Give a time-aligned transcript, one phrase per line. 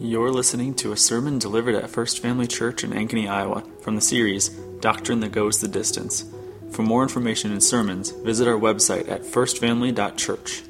[0.00, 4.00] You're listening to a sermon delivered at First Family Church in Ankeny, Iowa, from the
[4.00, 6.24] series Doctrine That Goes the Distance.
[6.70, 10.62] For more information and sermons, visit our website at firstfamily.church.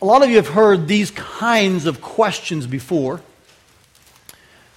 [0.00, 3.20] A lot of you have heard these kinds of questions before.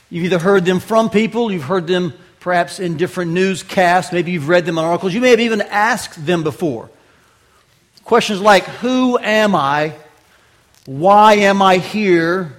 [0.09, 4.49] You've either heard them from people, you've heard them perhaps in different newscasts, maybe you've
[4.49, 6.89] read them in articles, you may have even asked them before.
[8.05, 9.93] Questions like, Who am I?
[10.87, 12.55] Why am I here?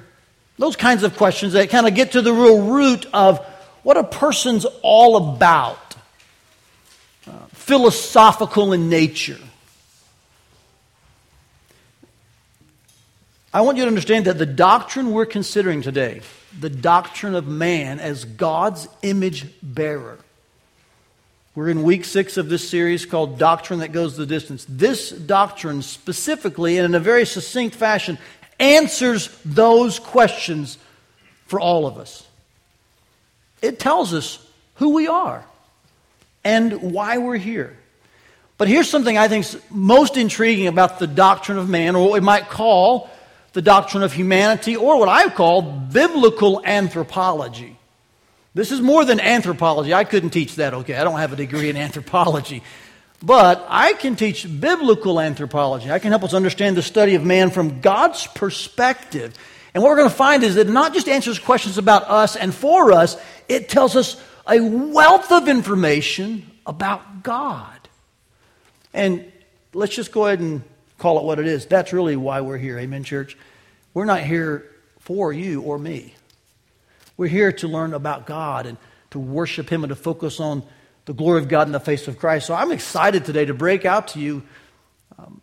[0.63, 3.45] Those kinds of questions that kind of get to the real root of
[3.82, 5.96] what a person's all about,
[7.27, 9.41] uh, philosophical in nature.
[13.53, 16.21] I want you to understand that the doctrine we're considering today,
[16.61, 20.21] the doctrine of man as God's image bearer,
[21.57, 24.64] we're in week six of this series called Doctrine That Goes the Distance.
[24.69, 28.17] This doctrine, specifically and in a very succinct fashion,
[28.62, 30.79] answers those questions
[31.46, 32.27] for all of us.
[33.61, 34.38] It tells us
[34.77, 35.44] who we are
[36.44, 37.77] and why we're here.
[38.58, 42.12] But here's something I think is most intriguing about the doctrine of man, or what
[42.12, 43.10] we might call
[43.52, 47.76] the doctrine of humanity, or what I call biblical anthropology.
[48.54, 49.92] This is more than anthropology.
[49.92, 50.94] I couldn't teach that, okay?
[50.94, 52.62] I don't have a degree in anthropology.
[53.23, 55.91] But I can teach biblical anthropology.
[55.91, 59.34] I can help us understand the study of man from God's perspective.
[59.75, 62.34] And what we're going to find is that it not just answers questions about us
[62.34, 63.17] and for us,
[63.48, 67.78] it tells us a wealth of information about God.
[68.93, 69.31] And
[69.73, 70.62] let's just go ahead and
[70.98, 71.67] call it what it is.
[71.67, 72.78] That's really why we're here.
[72.78, 73.37] Amen, church.
[73.95, 76.15] We're not here for you or me.
[77.17, 78.78] We're here to learn about God and
[79.11, 80.62] to worship Him and to focus on
[81.05, 82.47] the glory of God in the face of Christ.
[82.47, 84.42] So I'm excited today to break out to you
[85.19, 85.41] um,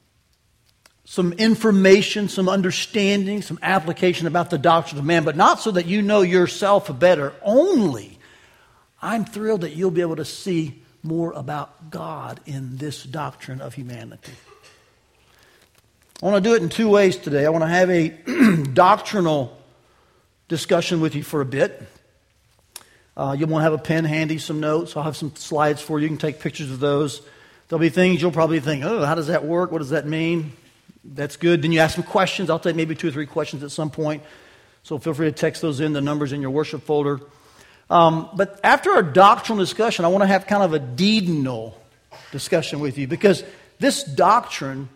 [1.06, 5.86] some information, some understanding, some application about the doctrine of man, but not so that
[5.86, 8.18] you know yourself better only.
[9.02, 13.74] I'm thrilled that you'll be able to see more about God in this doctrine of
[13.74, 14.34] humanity.
[16.22, 17.46] I want to do it in two ways today.
[17.46, 18.10] I want to have a
[18.74, 19.58] doctrinal
[20.50, 21.82] discussion with you for a bit.
[23.20, 24.96] Uh, you'll want to have a pen handy, some notes.
[24.96, 26.04] I'll have some slides for you.
[26.04, 27.22] You can take pictures of those.
[27.68, 29.74] There'll be things you'll probably think, oh, how does that work?
[29.74, 30.54] What does that mean?
[31.04, 31.62] That's good.
[31.62, 32.50] Then you ask some questions.
[32.50, 34.24] I'll take maybe two or three questions at some point.
[34.84, 37.20] So feel free to text those in, the numbers in your worship folder.
[37.90, 41.74] Um, but after our doctrinal discussion, I want to have kind of a deedinal
[42.32, 43.44] discussion with you because
[43.80, 44.88] this doctrine,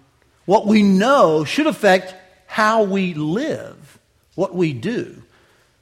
[0.46, 2.16] what we know, should affect
[2.48, 4.00] how we live,
[4.36, 5.22] what we do.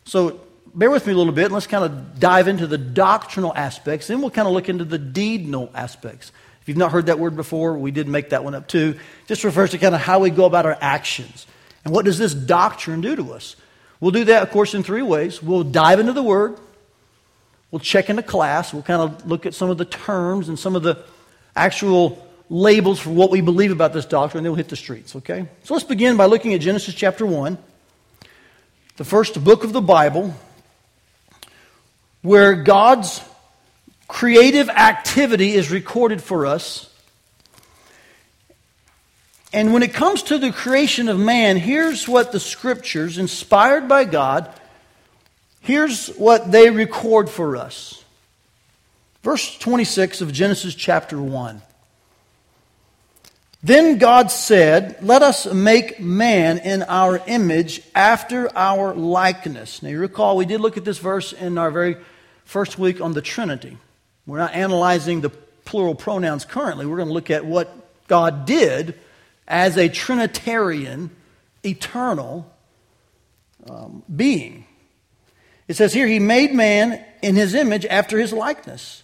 [0.06, 0.40] So
[0.74, 4.08] bear with me a little bit and let's kind of dive into the doctrinal aspects.
[4.08, 6.32] Then we'll kind of look into the deedinal aspects.
[6.62, 8.98] If you've not heard that word before, we did make that one up too.
[9.28, 11.48] Just refers to kind of how we go about our actions.
[11.84, 13.56] And what does this doctrine do to us?
[14.00, 15.42] We'll do that, of course, in three ways.
[15.42, 16.58] We'll dive into the word.
[17.72, 18.74] We'll check into class.
[18.74, 21.04] We'll kind of look at some of the terms and some of the
[21.56, 25.16] actual labels for what we believe about this doctrine, and then we'll hit the streets,
[25.16, 25.48] okay?
[25.64, 27.58] So let's begin by looking at Genesis chapter 1
[28.98, 30.36] the first book of the Bible,
[32.22, 33.22] where God's
[34.08, 36.88] creative activity is recorded for us.
[39.54, 44.06] And when it comes to the creation of man, here's what the scriptures, inspired by
[44.06, 44.50] God,
[45.60, 48.04] here's what they record for us.
[49.24, 51.62] Verse 26 of Genesis chapter 1.
[53.64, 59.84] Then God said, Let us make man in our image after our likeness.
[59.84, 61.98] Now, you recall, we did look at this verse in our very
[62.52, 63.78] first week on the Trinity.
[64.28, 66.86] We're not analyzing the plural pronouns currently.
[66.86, 67.74] We're going to look at what
[68.10, 69.00] God did
[69.48, 71.12] as a Trinitarian,
[71.64, 72.52] eternal
[73.70, 74.66] um, being.
[75.70, 79.02] It says here, He made man in His image after His likeness.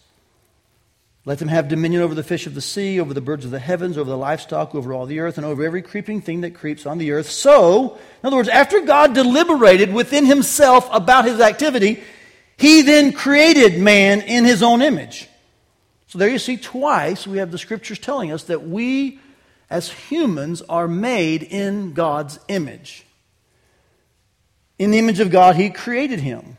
[1.23, 3.59] Let them have dominion over the fish of the sea, over the birds of the
[3.59, 6.85] heavens, over the livestock, over all the earth, and over every creeping thing that creeps
[6.85, 7.29] on the earth.
[7.29, 12.03] So, in other words, after God deliberated within himself about his activity,
[12.57, 15.27] he then created man in his own image.
[16.07, 19.19] So there you see twice we have the scriptures telling us that we
[19.69, 23.05] as humans are made in God's image.
[24.79, 26.57] In the image of God, he created him.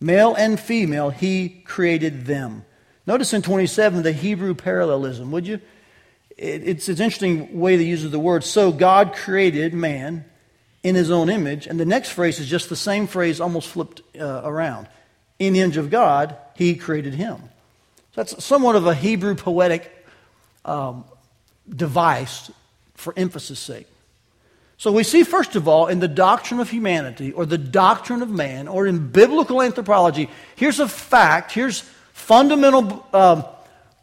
[0.00, 2.64] Male and female, he created them.
[3.06, 5.60] Notice in 27 the Hebrew parallelism, would you?
[6.36, 8.44] It's an interesting way they use the word.
[8.44, 10.26] So God created man
[10.86, 11.66] in his own image.
[11.66, 14.86] And the next phrase is just the same phrase, almost flipped uh, around.
[15.40, 17.38] In the image of God, he created him.
[18.12, 19.90] So that's somewhat of a Hebrew poetic
[20.64, 21.04] um,
[21.68, 22.52] device
[22.94, 23.88] for emphasis sake.
[24.78, 28.30] So we see, first of all, in the doctrine of humanity or the doctrine of
[28.30, 31.80] man or in biblical anthropology, here's a fact, here's
[32.12, 33.42] fundamental uh,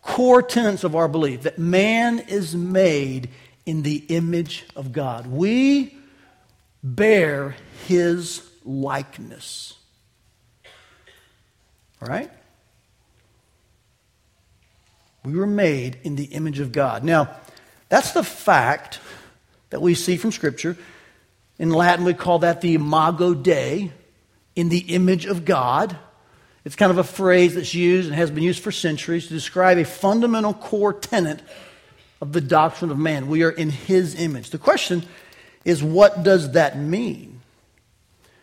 [0.01, 3.29] core tenets of our belief that man is made
[3.65, 5.27] in the image of God.
[5.27, 6.02] We
[6.83, 7.55] bear
[7.87, 9.75] his likeness.
[12.01, 12.29] All right?
[15.23, 17.03] We were made in the image of God.
[17.03, 17.33] Now,
[17.87, 18.99] that's the fact
[19.69, 20.77] that we see from Scripture.
[21.57, 23.91] In Latin, we call that the imago Dei,
[24.55, 25.97] in the image of God.
[26.65, 29.77] It's kind of a phrase that's used and has been used for centuries to describe
[29.77, 31.41] a fundamental core tenet
[32.21, 33.27] of the doctrine of man.
[33.27, 34.49] We are in his image.
[34.49, 35.05] The question
[35.65, 37.41] is, what does that mean?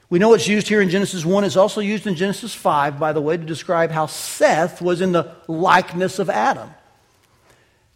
[0.08, 1.44] We know it's used here in Genesis 1.
[1.44, 5.12] It's also used in Genesis 5, by the way, to describe how Seth was in
[5.12, 6.70] the likeness of Adam.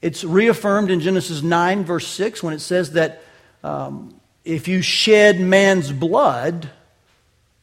[0.01, 3.23] It's reaffirmed in Genesis 9, verse 6, when it says that
[3.65, 6.71] um, if you shed man's blood,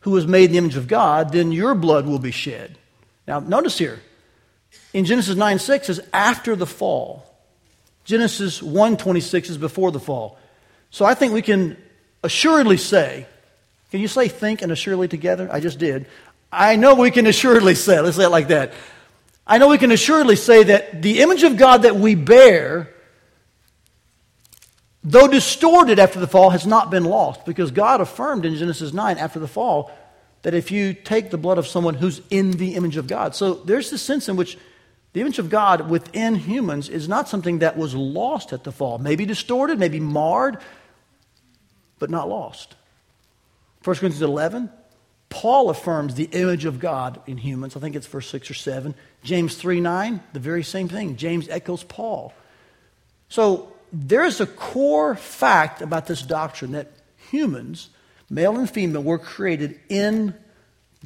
[0.02, 2.78] who was made in the image of God, then your blood will be shed.
[3.28, 4.00] Now, notice here,
[4.94, 7.26] in Genesis 9 6 is after the fall.
[8.04, 10.38] Genesis 1 26 is before the fall.
[10.92, 11.78] So I think we can
[12.24, 13.26] assuredly say,
[13.90, 15.50] can you say think and assuredly together?
[15.52, 16.06] I just did.
[16.52, 18.74] I know we can assuredly say, let's say it like that.
[19.48, 22.94] I know we can assuredly say that the image of God that we bear,
[25.04, 29.18] though distorted after the fall, has not been lost because God affirmed in Genesis 9
[29.18, 29.92] after the fall
[30.44, 33.36] that if you take the blood of someone who's in the image of God.
[33.36, 34.58] So there's this sense in which
[35.14, 38.98] the image of God within humans is not something that was lost at the fall.
[38.98, 40.58] Maybe distorted, maybe marred,
[42.02, 42.74] but not lost.
[43.84, 44.70] 1 Corinthians 11,
[45.30, 47.78] Paul affirms the image of God in humans.
[47.78, 48.96] I think it's verse 6 or 7.
[49.24, 51.16] James 3 9, the very same thing.
[51.16, 52.34] James echoes Paul.
[53.30, 56.92] So there is a core fact about this doctrine that
[57.30, 57.90] humans,
[58.30, 60.34] male and female, were created in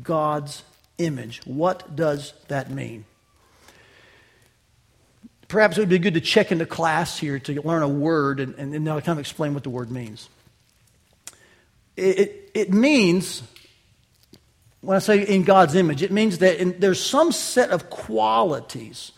[0.01, 0.63] God's
[0.97, 1.41] image.
[1.45, 3.03] What does that mean?
[5.49, 8.55] Perhaps it would be good to check into class here to learn a word and,
[8.55, 10.29] and I'll kind of explain what the word means.
[11.97, 13.41] It, it, means
[14.81, 19.11] when I say in God's image, it means that in, there's some set of qualities.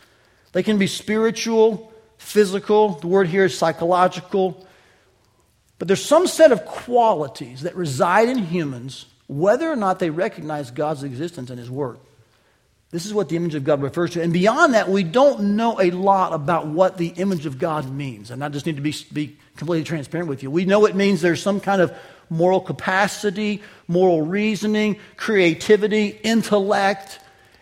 [0.52, 4.68] They can be spiritual, physical, the word here is psychological.
[5.80, 10.72] But there's some set of qualities that reside in humans, whether or not they recognize
[10.72, 12.00] God's existence and His work.
[12.90, 14.22] This is what the image of God refers to.
[14.22, 18.32] And beyond that, we don't know a lot about what the image of God means.
[18.32, 20.50] And I just need to be, be completely transparent with you.
[20.50, 21.94] We know it means there's some kind of
[22.30, 27.20] moral capacity, moral reasoning, creativity, intellect.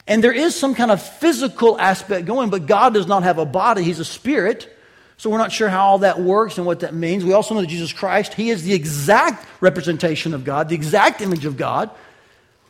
[0.07, 3.45] And there is some kind of physical aspect going, but God does not have a
[3.45, 4.71] body, He's a spirit.
[5.17, 7.23] So we're not sure how all that works and what that means.
[7.23, 11.21] We also know that Jesus Christ, He is the exact representation of God, the exact
[11.21, 11.89] image of God.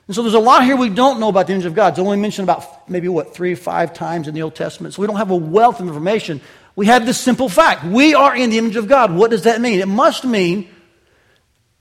[0.07, 1.93] And so there's a lot here we don't know about the image of God.
[1.93, 4.93] It's only mentioned about maybe, what, three five times in the Old Testament.
[4.93, 6.41] So we don't have a wealth of information.
[6.75, 7.83] We have this simple fact.
[7.83, 9.13] We are in the image of God.
[9.13, 9.79] What does that mean?
[9.79, 10.69] It must mean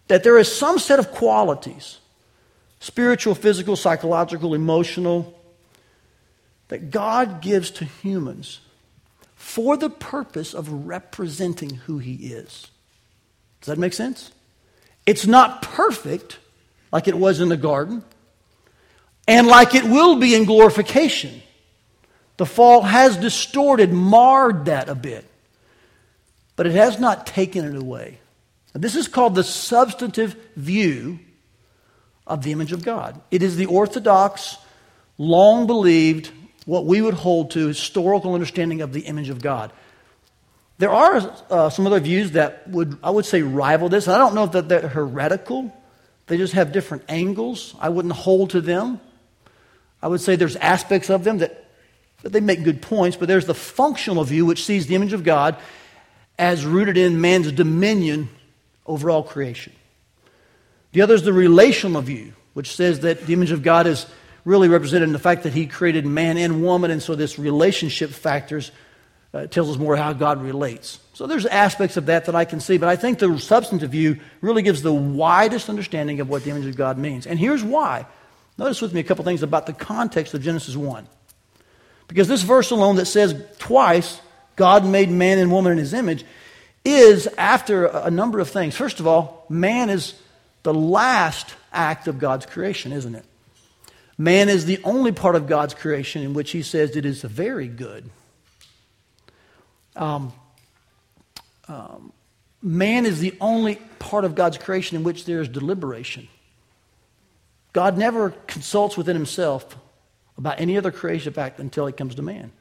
[0.08, 1.98] that there is some set of qualities
[2.80, 5.38] spiritual, physical, psychological, emotional
[6.68, 8.60] that God gives to humans
[9.36, 12.68] for the purpose of representing who He is.
[13.60, 14.32] Does that make sense?
[15.06, 16.38] It's not perfect
[16.92, 18.04] like it was in the garden,
[19.26, 21.42] and like it will be in glorification.
[22.36, 25.24] The fall has distorted, marred that a bit,
[26.56, 28.18] but it has not taken it away.
[28.72, 31.20] This is called the substantive view
[32.26, 33.20] of the image of God.
[33.30, 34.56] It is the orthodox,
[35.16, 36.32] long believed,
[36.66, 39.72] what we would hold to historical understanding of the image of God.
[40.78, 44.08] There are uh, some other views that would, I would say, rival this.
[44.08, 45.72] I don't know if that they're heretical.
[46.26, 47.76] They just have different angles.
[47.78, 49.00] I wouldn't hold to them.
[50.04, 51.64] I would say there's aspects of them that,
[52.20, 55.24] that they make good points, but there's the functional view, which sees the image of
[55.24, 55.56] God
[56.38, 58.28] as rooted in man's dominion
[58.84, 59.72] over all creation.
[60.92, 64.04] The other is the relational view, which says that the image of God is
[64.44, 68.10] really represented in the fact that He created man and woman, and so this relationship
[68.10, 68.72] factors
[69.32, 70.98] uh, tells us more how God relates.
[71.14, 74.20] So there's aspects of that that I can see, but I think the substantive view
[74.42, 77.26] really gives the widest understanding of what the image of God means.
[77.26, 78.04] And here's why.
[78.56, 81.06] Notice with me a couple things about the context of Genesis 1.
[82.08, 84.20] Because this verse alone that says twice,
[84.56, 86.24] God made man and woman in his image,
[86.84, 88.76] is after a number of things.
[88.76, 90.14] First of all, man is
[90.62, 93.24] the last act of God's creation, isn't it?
[94.16, 97.66] Man is the only part of God's creation in which he says it is very
[97.66, 98.08] good.
[99.96, 100.32] Um,
[101.66, 102.12] um,
[102.62, 106.28] man is the only part of God's creation in which there is deliberation.
[107.74, 109.76] God never consults within himself
[110.38, 112.52] about any other creation fact until he comes to man.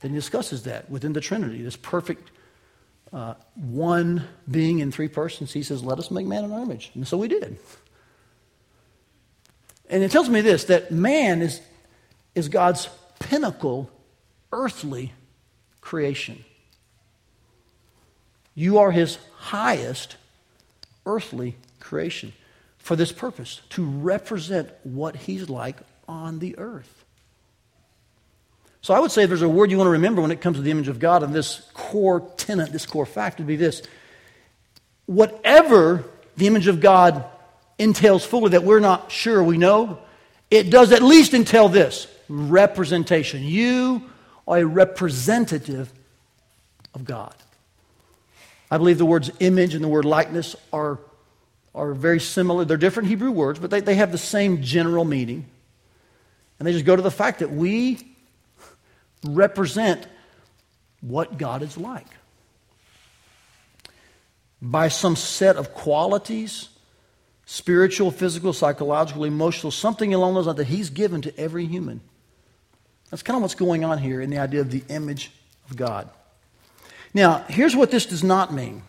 [0.00, 2.32] Then he discusses that within the Trinity, this perfect
[3.12, 5.52] uh, one being in three persons.
[5.52, 6.90] He says, Let us make man in our image.
[6.94, 7.56] And so we did.
[9.88, 11.60] And it tells me this that man is,
[12.34, 12.88] is God's
[13.20, 13.88] pinnacle
[14.52, 15.12] earthly
[15.80, 16.44] creation.
[18.56, 20.16] You are his highest
[21.06, 22.32] earthly creation
[22.86, 25.76] for this purpose to represent what he's like
[26.06, 27.04] on the earth.
[28.80, 30.62] So I would say there's a word you want to remember when it comes to
[30.62, 33.82] the image of God and this core tenet, this core fact would be this.
[35.06, 36.04] Whatever
[36.36, 37.24] the image of God
[37.76, 39.98] entails fully that we're not sure we know,
[40.48, 43.42] it does at least entail this representation.
[43.42, 44.08] You
[44.46, 45.92] are a representative
[46.94, 47.34] of God.
[48.70, 51.00] I believe the words image and the word likeness are,
[51.76, 52.64] are very similar.
[52.64, 55.46] They're different Hebrew words, but they, they have the same general meaning.
[56.58, 58.16] And they just go to the fact that we
[59.22, 60.06] represent
[61.02, 62.06] what God is like
[64.60, 66.70] by some set of qualities
[67.48, 72.00] spiritual, physical, psychological, emotional, something along those lines that He's given to every human.
[73.08, 75.30] That's kind of what's going on here in the idea of the image
[75.70, 76.10] of God.
[77.14, 78.82] Now, here's what this does not mean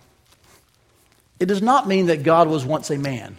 [1.40, 3.38] it does not mean that God was once a man.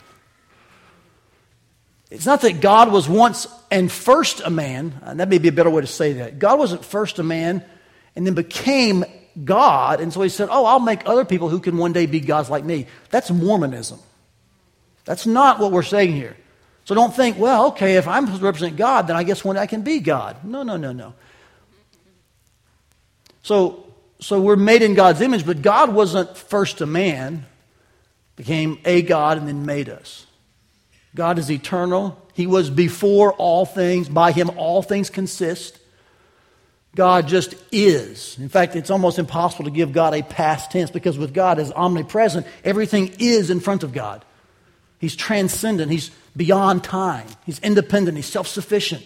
[2.10, 5.52] It's not that God was once and first a man, and that may be a
[5.52, 6.38] better way to say that.
[6.38, 7.62] God wasn't first a man
[8.16, 9.04] and then became
[9.44, 12.20] God, and so he said, Oh, I'll make other people who can one day be
[12.20, 12.86] gods like me.
[13.10, 14.00] That's Mormonism.
[15.04, 16.36] That's not what we're saying here.
[16.84, 19.56] So don't think, well, okay, if I'm supposed to represent God, then I guess one
[19.56, 20.42] day I can be God.
[20.42, 21.12] No, no, no, no.
[23.42, 23.86] So,
[24.20, 27.44] so we're made in God's image, but God wasn't first a man,
[28.38, 30.24] became a God, and then made us.
[31.14, 32.16] God is eternal.
[32.34, 34.08] He was before all things.
[34.08, 35.76] By him, all things consist.
[36.94, 38.38] God just is.
[38.38, 41.72] In fact, it's almost impossible to give God a past tense because with God as
[41.72, 44.24] omnipresent, everything is in front of God.
[45.00, 45.90] He's transcendent.
[45.90, 47.26] He's beyond time.
[47.44, 48.16] He's independent.
[48.16, 49.04] He's self sufficient.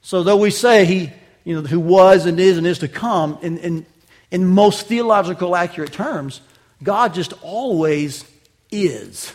[0.00, 1.12] So, though we say he,
[1.44, 3.86] you know, who was and is and is to come, in, in,
[4.32, 6.40] in most theological accurate terms,
[6.82, 8.24] God just always
[8.72, 9.32] is.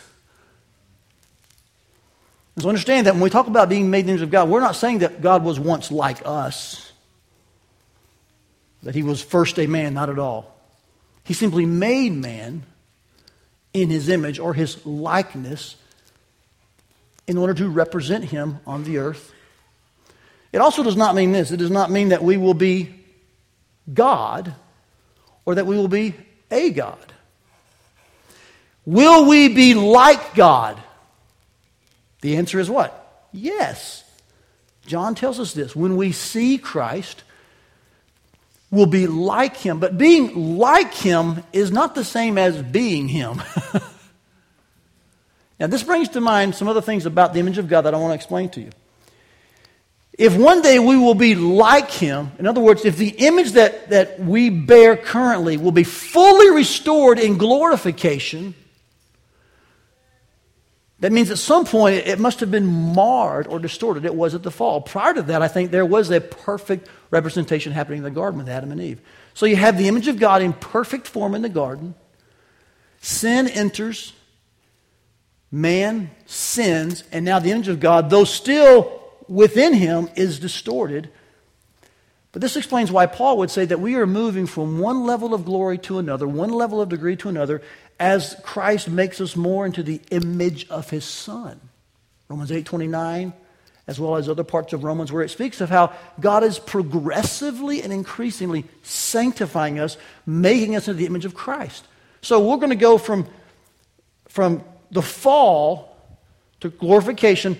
[2.56, 4.48] And so understand that when we talk about being made in the image of God,
[4.48, 6.92] we're not saying that God was once like us,
[8.82, 10.54] that he was first a man, not at all.
[11.24, 12.64] He simply made man
[13.72, 15.76] in his image or his likeness
[17.28, 19.32] in order to represent him on the earth.
[20.52, 22.94] It also does not mean this it does not mean that we will be
[23.92, 24.54] God
[25.44, 26.14] or that we will be
[26.50, 27.12] a God.
[28.88, 30.82] Will we be like God?
[32.22, 33.28] The answer is what?
[33.32, 34.02] Yes.
[34.86, 35.76] John tells us this.
[35.76, 37.22] When we see Christ,
[38.70, 39.78] we'll be like him.
[39.78, 43.42] But being like him is not the same as being him.
[45.60, 47.98] now, this brings to mind some other things about the image of God that I
[47.98, 48.70] want to explain to you.
[50.14, 53.90] If one day we will be like him, in other words, if the image that,
[53.90, 58.54] that we bear currently will be fully restored in glorification,
[61.00, 64.04] that means at some point it must have been marred or distorted.
[64.04, 64.80] It was at the fall.
[64.80, 68.48] Prior to that, I think there was a perfect representation happening in the garden with
[68.48, 69.00] Adam and Eve.
[69.34, 71.94] So you have the image of God in perfect form in the garden.
[73.00, 74.12] Sin enters.
[75.52, 77.04] Man sins.
[77.12, 81.10] And now the image of God, though still within him, is distorted.
[82.38, 85.44] But this explains why Paul would say that we are moving from one level of
[85.44, 87.62] glory to another, one level of degree to another,
[87.98, 91.58] as Christ makes us more into the image of his Son.
[92.28, 93.32] Romans 8 29,
[93.88, 97.82] as well as other parts of Romans, where it speaks of how God is progressively
[97.82, 101.88] and increasingly sanctifying us, making us into the image of Christ.
[102.22, 103.26] So we're going to go from,
[104.28, 105.96] from the fall
[106.60, 107.58] to glorification.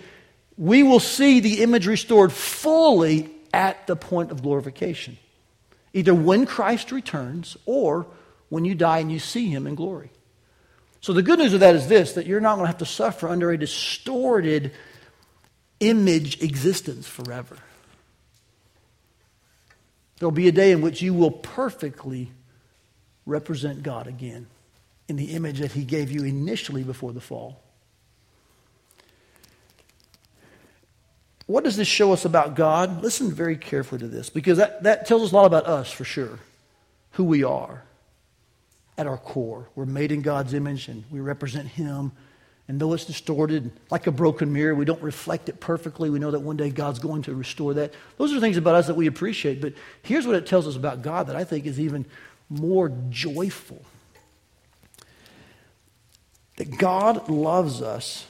[0.57, 5.19] We will see the image restored fully at the point of glorification,
[5.93, 8.07] either when Christ returns or
[8.49, 10.11] when you die and you see him in glory.
[11.01, 12.87] So the good news of that is this that you're not going to have to
[12.87, 14.73] suffer under a distorted
[15.81, 17.57] image existence forever.
[20.19, 22.33] There'll be a day in which you will perfectly
[23.25, 24.47] represent God again
[25.07, 27.61] in the image that He gave you initially before the fall.
[31.49, 33.03] What does this show us about God?
[33.03, 36.05] Listen very carefully to this because that, that tells us a lot about us for
[36.05, 36.39] sure,
[37.13, 37.83] who we are.
[38.99, 39.67] at our core.
[39.75, 42.13] We're made in God's image and we represent Him.
[42.67, 46.11] And though it's distorted, like a broken mirror, we don't reflect it perfectly.
[46.11, 47.95] We know that one day God's going to restore that.
[48.19, 49.63] Those are things about us that we appreciate.
[49.63, 52.05] But here's what it tells us about God that I think is even
[52.51, 53.83] more joyful
[56.57, 58.27] that God loves us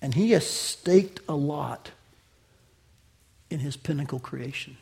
[0.00, 1.90] and He has staked a lot
[3.50, 4.76] in His pinnacle creation.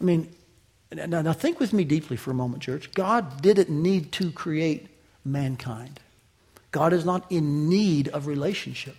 [0.00, 0.28] I mean,
[0.92, 2.92] now, now think with me deeply for a moment, church.
[2.92, 4.88] God didn't need to create
[5.24, 6.00] mankind.
[6.70, 8.96] God is not in need of relationship.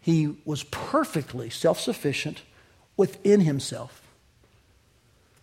[0.00, 2.42] He was perfectly self sufficient
[2.96, 4.02] within himself.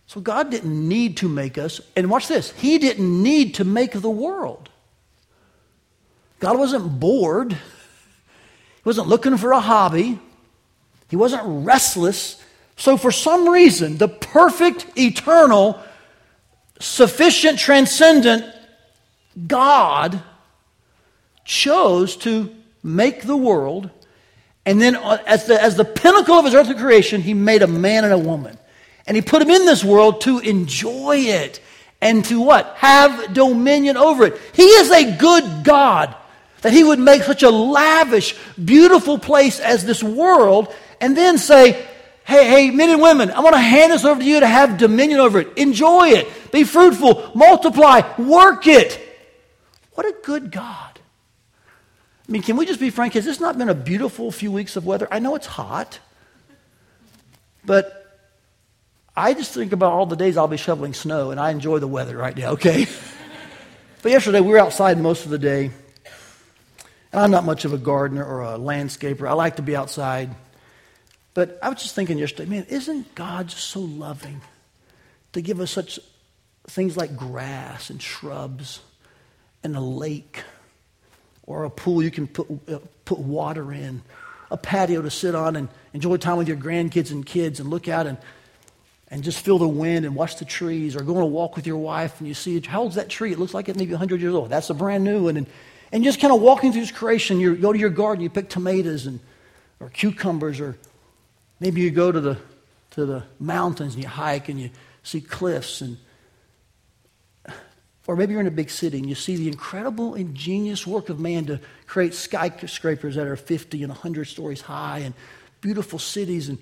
[0.06, 1.80] So God didn't need to make us.
[1.96, 4.68] And watch this He didn't need to make the world.
[6.40, 7.58] God wasn't bored, He
[8.84, 10.18] wasn't looking for a hobby,
[11.08, 12.40] He wasn't restless.
[12.76, 15.80] So, for some reason, the perfect, eternal,
[16.80, 18.44] sufficient, transcendent
[19.46, 20.22] God
[21.44, 23.90] chose to make the world.
[24.66, 27.66] And then, uh, as the, as the pinnacle of his earthly creation, he made a
[27.66, 28.58] man and a woman.
[29.06, 31.60] And he put them in this world to enjoy it
[32.00, 32.74] and to what?
[32.76, 34.40] Have dominion over it.
[34.52, 36.14] He is a good God
[36.64, 41.72] that he would make such a lavish, beautiful place as this world and then say,
[42.24, 44.78] Hey, hey, men and women, I want to hand this over to you to have
[44.78, 45.58] dominion over it.
[45.58, 46.26] Enjoy it.
[46.52, 47.32] Be fruitful.
[47.34, 48.00] Multiply.
[48.16, 48.98] Work it.
[49.92, 50.98] What a good God.
[52.26, 53.12] I mean, can we just be frank?
[53.12, 55.06] Has this not been a beautiful few weeks of weather?
[55.10, 55.98] I know it's hot,
[57.62, 58.22] but
[59.14, 61.86] I just think about all the days I'll be shoveling snow, and I enjoy the
[61.86, 62.86] weather right now, okay?
[64.02, 65.70] but yesterday we were outside most of the day,
[67.14, 69.28] and I'm not much of a gardener or a landscaper.
[69.28, 70.34] I like to be outside.
[71.32, 74.40] But I was just thinking yesterday, man, isn't God just so loving
[75.32, 76.00] to give us such
[76.66, 78.80] things like grass and shrubs
[79.62, 80.42] and a lake
[81.44, 84.02] or a pool you can put, uh, put water in,
[84.50, 87.86] a patio to sit on and enjoy time with your grandkids and kids and look
[87.86, 88.18] out and
[89.08, 91.66] and just feel the wind and watch the trees, or go on a walk with
[91.66, 93.30] your wife and you see how old's that tree?
[93.30, 94.50] It looks like it maybe 100 years old.
[94.50, 95.36] That's a brand new one.
[95.36, 95.46] And,
[95.94, 98.48] and just kind of walking through this creation, you go to your garden, you pick
[98.48, 99.20] tomatoes and,
[99.78, 100.76] or cucumbers, or
[101.60, 102.36] maybe you go to the,
[102.90, 104.70] to the mountains and you hike and you
[105.04, 105.82] see cliffs.
[105.82, 105.96] And,
[108.08, 111.20] or maybe you're in a big city and you see the incredible, ingenious work of
[111.20, 115.14] man to create skyscrapers that are 50 and 100 stories high and
[115.60, 116.58] beautiful cities and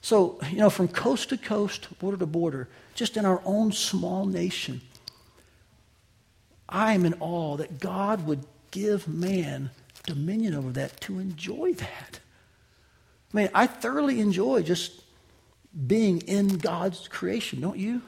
[0.00, 4.26] so, you know, from coast to coast, border to border, just in our own small
[4.26, 4.82] nation,
[6.68, 9.70] I am in awe that God would give man
[10.06, 12.20] dominion over that to enjoy that.
[13.32, 15.02] I mean, I thoroughly enjoy just
[15.86, 18.02] being in God's creation, don't you?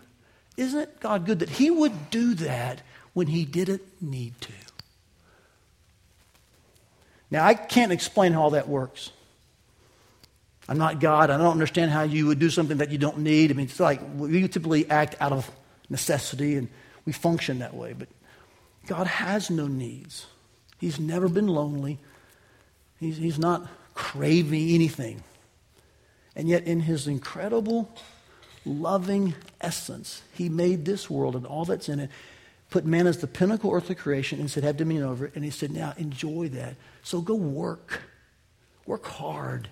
[0.56, 4.52] Isn't it God good that He would do that when He didn't need to?
[7.30, 9.10] Now, I can't explain how all that works.
[10.68, 11.30] I'm not God.
[11.30, 13.50] I don't understand how you would do something that you don't need.
[13.50, 15.50] I mean, it's like we typically act out of
[15.88, 16.68] necessity and
[17.04, 17.92] we function that way.
[17.92, 18.08] But
[18.86, 20.26] God has no needs.
[20.78, 21.98] He's never been lonely.
[23.00, 25.22] He's, he's not craving anything.
[26.34, 27.90] And yet, in his incredible,
[28.64, 32.10] loving essence, he made this world and all that's in it,
[32.68, 35.32] put man as the pinnacle earthly creation, and said, Have dominion over it.
[35.34, 36.76] And he said, Now enjoy that.
[37.02, 38.02] So go work.
[38.84, 39.68] Work hard.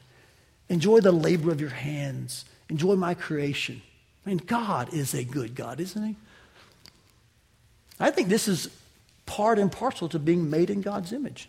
[0.69, 2.47] Enjoy the labor of your hands.
[2.69, 3.83] Enjoy my creation.
[4.25, 6.17] I mean, God is a good God, isn't He?
[8.01, 8.71] I think this is
[9.27, 11.49] part and parcel to being made in God's image.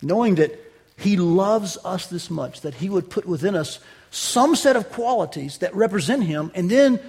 [0.00, 0.58] Knowing that
[0.96, 5.58] He loves us this much, that He would put within us some set of qualities
[5.58, 7.00] that represent Him, and then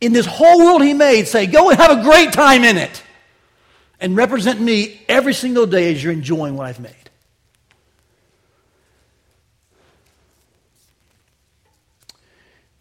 [0.00, 3.02] in this whole world He made, say, go and have a great time in it,
[4.00, 6.94] and represent me every single day as you're enjoying what I've made.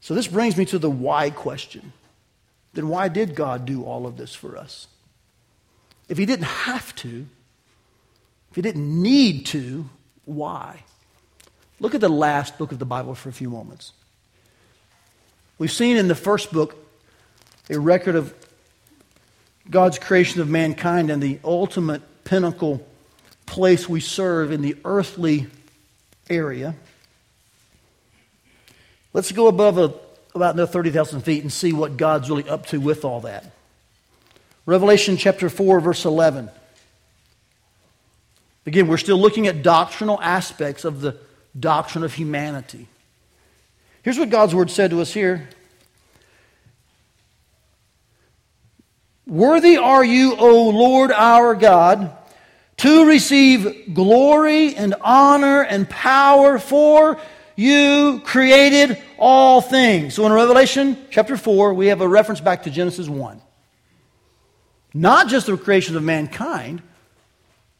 [0.01, 1.93] So this brings me to the why question.
[2.73, 4.87] Then why did God do all of this for us?
[6.09, 7.27] If he didn't have to,
[8.49, 9.89] if he didn't need to,
[10.25, 10.83] why?
[11.79, 13.93] Look at the last book of the Bible for a few moments.
[15.57, 16.75] We've seen in the first book
[17.69, 18.33] a record of
[19.69, 22.85] God's creation of mankind and the ultimate pinnacle
[23.45, 25.47] place we serve in the earthly
[26.29, 26.75] area.
[29.13, 29.93] Let's go above a,
[30.35, 33.51] about another 30,000 feet and see what God's really up to with all that.
[34.65, 36.49] Revelation chapter 4, verse 11.
[38.65, 41.17] Again, we're still looking at doctrinal aspects of the
[41.59, 42.87] doctrine of humanity.
[44.03, 45.49] Here's what God's word said to us here.
[49.25, 52.11] Worthy are you, O Lord our God,
[52.77, 57.19] to receive glory and honor and power, for
[57.55, 60.15] you created all things.
[60.15, 63.41] So in Revelation chapter 4, we have a reference back to Genesis 1.
[64.93, 66.81] Not just the creation of mankind,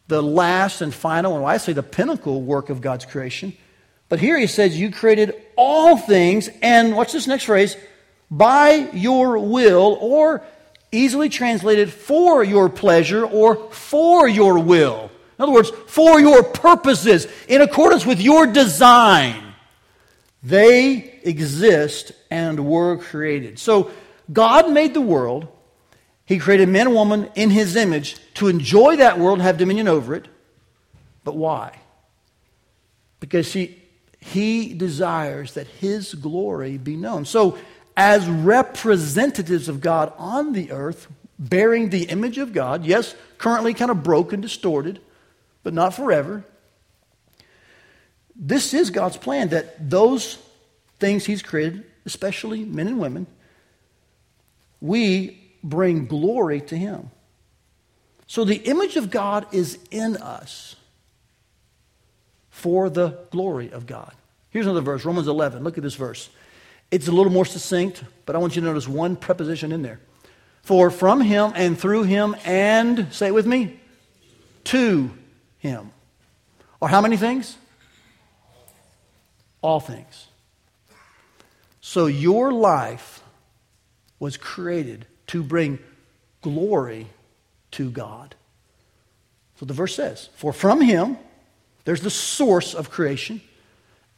[0.08, 3.56] the last and final, and I say the pinnacle work of God's creation.
[4.10, 7.78] But here he says, You created all things, and what's this next phrase?
[8.30, 10.44] By your will, or
[10.92, 15.10] easily translated for your pleasure or for your will.
[15.38, 19.43] In other words, for your purposes, in accordance with your design.
[20.44, 23.60] They exist and were created.
[23.60, 23.92] So
[24.32, 25.48] God made the world.
[26.26, 30.16] He created man and woman in his image to enjoy that world have dominion over
[30.16, 30.28] it.
[31.24, 31.80] But why?
[33.20, 33.82] Because he,
[34.20, 37.26] he desires that his glory be known.
[37.26, 37.58] So
[37.96, 41.08] as representatives of God on the earth,
[41.40, 42.86] bearing the image of God.
[42.86, 45.00] Yes, currently kind of broken, distorted,
[45.64, 46.46] but not forever.
[48.36, 50.38] This is God's plan that those
[51.00, 53.28] things He's created, especially men and women,
[54.82, 57.10] we bring glory to Him.
[58.28, 60.76] So the image of God is in us
[62.50, 64.14] for the glory of God.
[64.50, 65.64] Here's another verse, Romans 11.
[65.64, 66.30] Look at this verse.
[66.92, 70.00] It's a little more succinct, but I want you to notice one preposition in there.
[70.62, 73.80] For from him and through him and, say it with me,
[74.66, 75.12] to
[75.60, 75.92] him.
[76.80, 77.58] Or how many things?
[79.64, 80.28] All things.
[81.82, 83.24] So your life
[84.20, 85.80] was created to bring
[86.42, 87.08] glory
[87.72, 88.36] to God.
[89.60, 91.18] So the verse says, For from him,
[91.86, 93.42] there's the source of creation,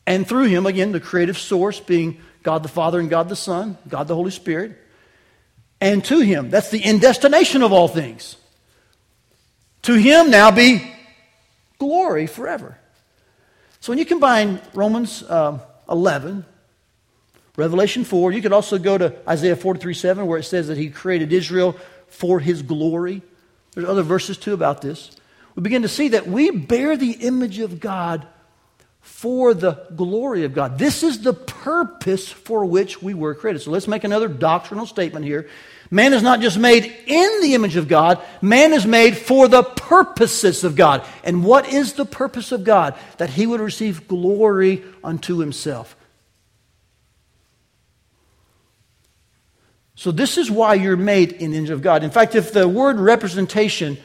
[0.06, 3.78] and through him, again, the creative source being God the Father and God the Son,
[3.88, 4.78] God the Holy Spirit,
[5.82, 6.50] and to Him.
[6.52, 8.38] That's the end destination of all things.
[9.84, 10.94] To Him now be
[11.80, 12.78] glory forever.
[13.86, 16.44] So when you combine Romans uh, 11,
[17.56, 20.90] Revelation 4, you could also go to Isaiah 43 7, where it says that He
[20.90, 23.22] created Israel for His glory.
[23.76, 25.16] There's other verses too about this.
[25.54, 28.26] We begin to see that we bear the image of God
[29.02, 30.80] for the glory of God.
[30.80, 33.62] This is the purpose for which we were created.
[33.62, 35.48] So let's make another doctrinal statement here.
[35.92, 39.64] Man is not just made in the image of God, man is made for the
[39.64, 41.06] purposes of God.
[41.24, 42.96] And what is the purpose of God?
[43.18, 45.96] That he would receive glory unto himself.
[49.98, 52.04] So, this is why you're made in the image of God.
[52.04, 53.98] In fact, if the word representation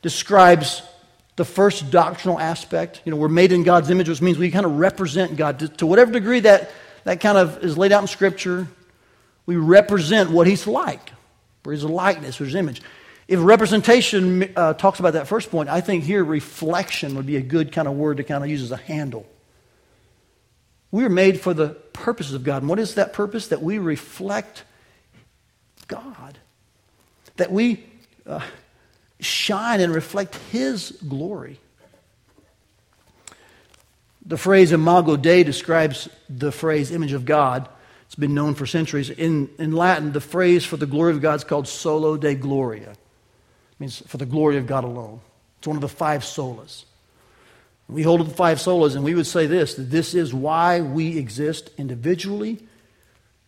[0.00, 0.82] describes
[1.36, 3.00] the first doctrinal aspect.
[3.04, 5.68] You know, we're made in God's image, which means we kind of represent God to,
[5.68, 6.70] to, whatever degree that,
[7.04, 8.68] that kind of is laid out in Scripture.
[9.46, 11.12] We represent what He's like,
[11.64, 12.82] or His likeness, or His image.
[13.26, 17.42] If representation uh, talks about that first point, I think here reflection would be a
[17.42, 19.26] good kind of word to kind of use as a handle.
[20.90, 22.62] We are made for the purposes of God.
[22.62, 23.48] And what is that purpose?
[23.48, 24.64] That we reflect
[25.88, 26.38] God.
[27.36, 27.84] That we.
[28.26, 28.40] Uh,
[29.20, 31.58] shine and reflect His glory.
[34.26, 37.68] The phrase imago Dei describes the phrase image of God.
[38.06, 39.10] It's been known for centuries.
[39.10, 42.90] In, in Latin, the phrase for the glory of God is called soli Deo gloria.
[42.90, 45.20] It means for the glory of God alone.
[45.58, 46.84] It's one of the five solas.
[47.88, 51.18] We hold the five solas, and we would say this that this is why we
[51.18, 52.60] exist individually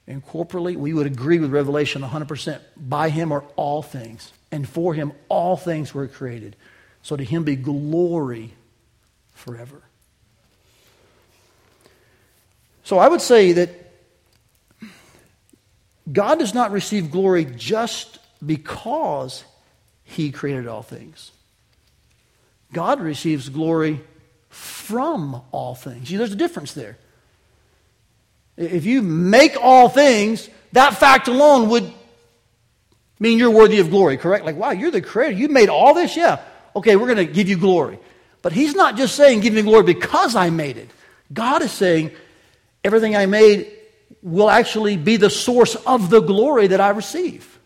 [0.06, 0.76] and corporately.
[0.76, 2.60] We would agree with Revelation 100%.
[2.76, 6.56] By Him are all things and for him all things were created.
[7.02, 8.52] So to him be glory
[9.34, 9.82] forever.
[12.84, 13.85] So I would say that
[16.10, 19.44] God does not receive glory just because
[20.04, 21.32] he created all things.
[22.72, 24.00] God receives glory
[24.48, 26.08] from all things.
[26.08, 26.96] See, there's a difference there.
[28.56, 31.92] If you make all things, that fact alone would
[33.18, 34.44] mean you're worthy of glory, correct?
[34.44, 35.36] Like, wow, you're the creator.
[35.36, 36.16] You made all this?
[36.16, 36.40] Yeah.
[36.74, 37.98] Okay, we're going to give you glory.
[38.42, 40.90] But he's not just saying, give me glory because I made it.
[41.32, 42.12] God is saying,
[42.84, 43.75] everything I made
[44.22, 47.58] will actually be the source of the glory that I receive.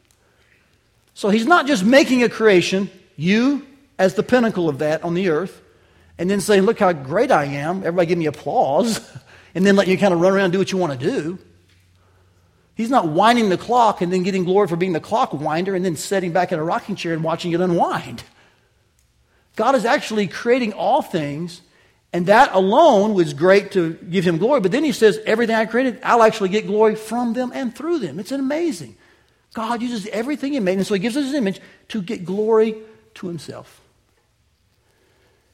[1.14, 3.66] So he's not just making a creation, you
[3.98, 5.60] as the pinnacle of that on the earth,
[6.18, 7.78] and then saying, look how great I am.
[7.78, 9.00] Everybody give me applause,
[9.54, 11.38] and then let you kind of run around and do what you want to do.
[12.74, 15.84] He's not winding the clock and then getting glory for being the clock winder and
[15.84, 18.22] then sitting back in a rocking chair and watching it unwind.
[19.56, 21.60] God is actually creating all things
[22.12, 24.60] And that alone was great to give him glory.
[24.60, 28.00] But then he says, everything I created, I'll actually get glory from them and through
[28.00, 28.18] them.
[28.18, 28.96] It's amazing.
[29.54, 32.76] God uses everything he made, and so he gives us his image to get glory
[33.14, 33.80] to himself.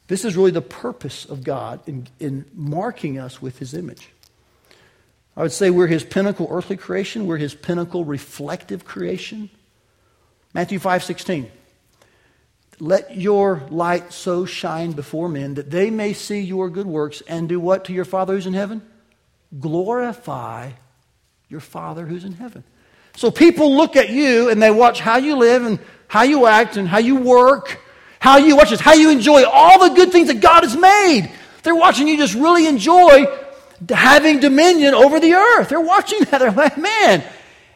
[0.08, 4.10] This is really the purpose of God in, in marking us with his image.
[5.36, 9.50] I would say we're his pinnacle earthly creation, we're his pinnacle reflective creation.
[10.54, 11.50] Matthew 5 16.
[12.78, 17.48] Let your light so shine before men that they may see your good works and
[17.48, 18.82] do what to your Father who's in heaven?
[19.58, 20.72] Glorify
[21.48, 22.64] your Father who's in heaven.
[23.16, 26.76] So people look at you and they watch how you live and how you act
[26.76, 27.80] and how you work,
[28.20, 31.30] how you watch this, how you enjoy all the good things that God has made.
[31.62, 33.26] They're watching you just really enjoy
[33.88, 35.70] having dominion over the earth.
[35.70, 36.38] They're watching that.
[36.38, 37.24] They're like, man.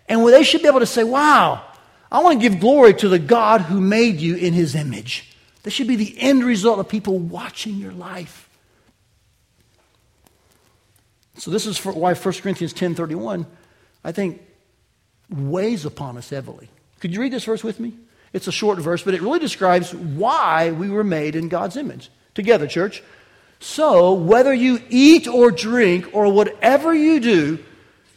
[0.08, 1.64] And they should be able to say, wow,
[2.10, 5.36] I want to give glory to the God who made you in his image.
[5.62, 8.48] This should be the end result of people watching your life.
[11.36, 13.46] So this is why 1 Corinthians 10:31
[14.04, 14.42] I think
[15.30, 16.68] weighs upon us heavily.
[17.00, 17.94] Could you read this verse with me?
[18.32, 22.10] It's a short verse, but it really describes why we were made in God's image.
[22.34, 23.02] Together, church.
[23.58, 27.58] So, whether you eat or drink or whatever you do,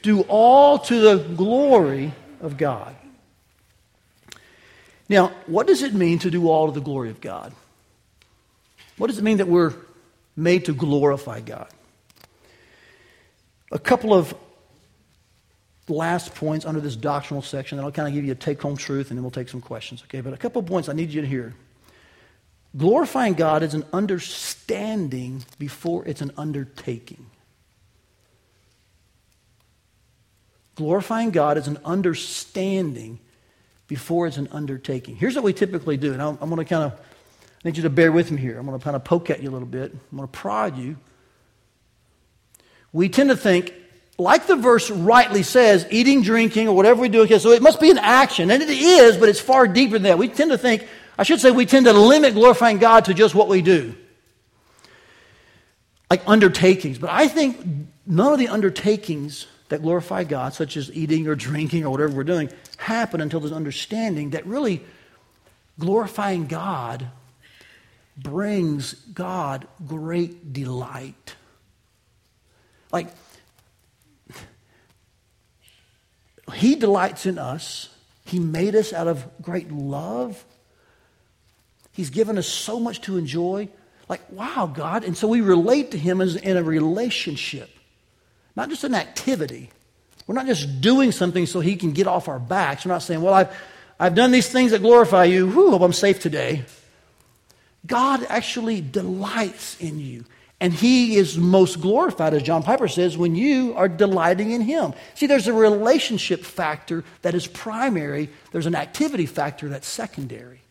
[0.01, 2.95] do all to the glory of God.
[5.09, 7.53] Now, what does it mean to do all to the glory of God?
[8.97, 9.73] What does it mean that we're
[10.35, 11.67] made to glorify God?
[13.71, 14.33] A couple of
[15.87, 18.77] last points under this doctrinal section, and I'll kind of give you a take home
[18.77, 20.21] truth and then we'll take some questions, okay?
[20.21, 21.53] But a couple of points I need you to hear.
[22.75, 27.25] Glorifying God is an understanding before it's an undertaking.
[30.75, 33.19] Glorifying God is an understanding
[33.87, 35.15] before it's an undertaking.
[35.15, 36.99] Here's what we typically do, and I'm, I'm going to kind of
[37.63, 38.59] I need you to bear with me here.
[38.59, 39.93] I'm going to kind of poke at you a little bit.
[39.93, 40.97] I'm going to prod you.
[42.91, 43.73] We tend to think,
[44.17, 47.79] like the verse rightly says, eating, drinking, or whatever we do, okay, so it must
[47.79, 48.51] be an action.
[48.51, 50.17] And it is, but it's far deeper than that.
[50.17, 50.85] We tend to think,
[51.17, 53.95] I should say, we tend to limit glorifying God to just what we do.
[56.11, 56.99] Like undertakings.
[56.99, 57.65] But I think
[58.05, 62.23] none of the undertakings that glorify God, such as eating or drinking or whatever we're
[62.23, 64.83] doing, happen until there's understanding that really
[65.79, 67.07] glorifying God
[68.15, 71.35] brings God great delight.
[72.91, 73.07] Like,
[76.53, 77.89] He delights in us.
[78.25, 80.45] He made us out of great love.
[81.93, 83.69] He's given us so much to enjoy.
[84.07, 85.03] Like, wow, God.
[85.03, 87.72] And so we relate to Him as in a relationship,
[88.55, 89.69] not just an activity.
[90.27, 92.85] We're not just doing something so He can get off our backs.
[92.85, 93.55] We're not saying, well, I've,
[93.99, 95.49] I've done these things that glorify you.
[95.49, 96.63] Whew, hope I'm safe today.
[97.85, 100.25] God actually delights in you.
[100.61, 104.93] And he is most glorified, as John Piper says, when you are delighting in him.
[105.13, 110.61] See, there's a relationship factor that is primary, there's an activity factor that's secondary.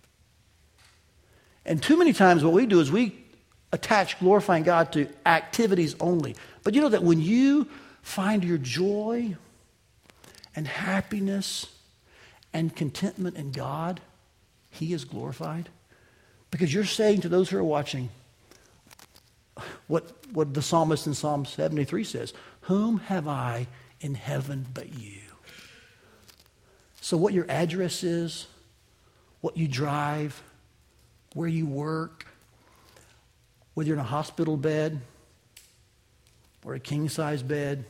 [1.67, 3.22] And too many times, what we do is we
[3.73, 6.37] attach glorifying God to activities only.
[6.63, 7.69] But you know that when you
[8.03, 9.37] find your joy
[10.55, 11.67] and happiness
[12.53, 14.01] and contentment in God,
[14.71, 15.71] He is glorified.
[16.51, 18.11] Because you're saying to those who are watching
[19.87, 23.67] what, what the psalmist in Psalm 73 says Whom have I
[24.01, 25.21] in heaven but you?
[27.01, 28.47] So, what your address is,
[29.41, 30.41] what you drive,
[31.35, 32.27] where you work,
[33.75, 35.01] whether you're in a hospital bed
[36.65, 37.85] or a king size bed,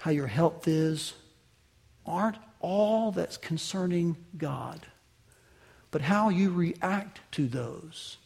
[0.00, 1.14] how your health is,
[2.04, 4.80] aren't all that's concerning God,
[5.90, 8.16] but how you react to those.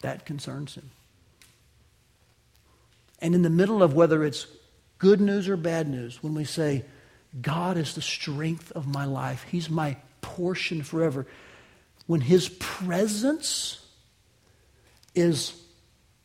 [0.00, 0.90] That concerns him.
[3.20, 4.46] And in the middle of whether it's
[4.98, 6.84] good news or bad news, when we say,
[7.40, 11.26] God is the strength of my life, He's my portion forever.
[12.08, 13.78] When his presence
[15.14, 15.52] is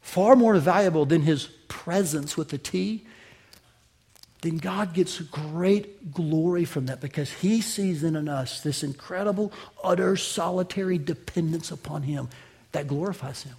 [0.02, 3.06] far more valuable than his presents with the T,
[4.42, 10.18] then God gets great glory from that because he sees in us this incredible, utter,
[10.18, 12.30] solitary dependence upon him
[12.72, 13.56] that glorifies him.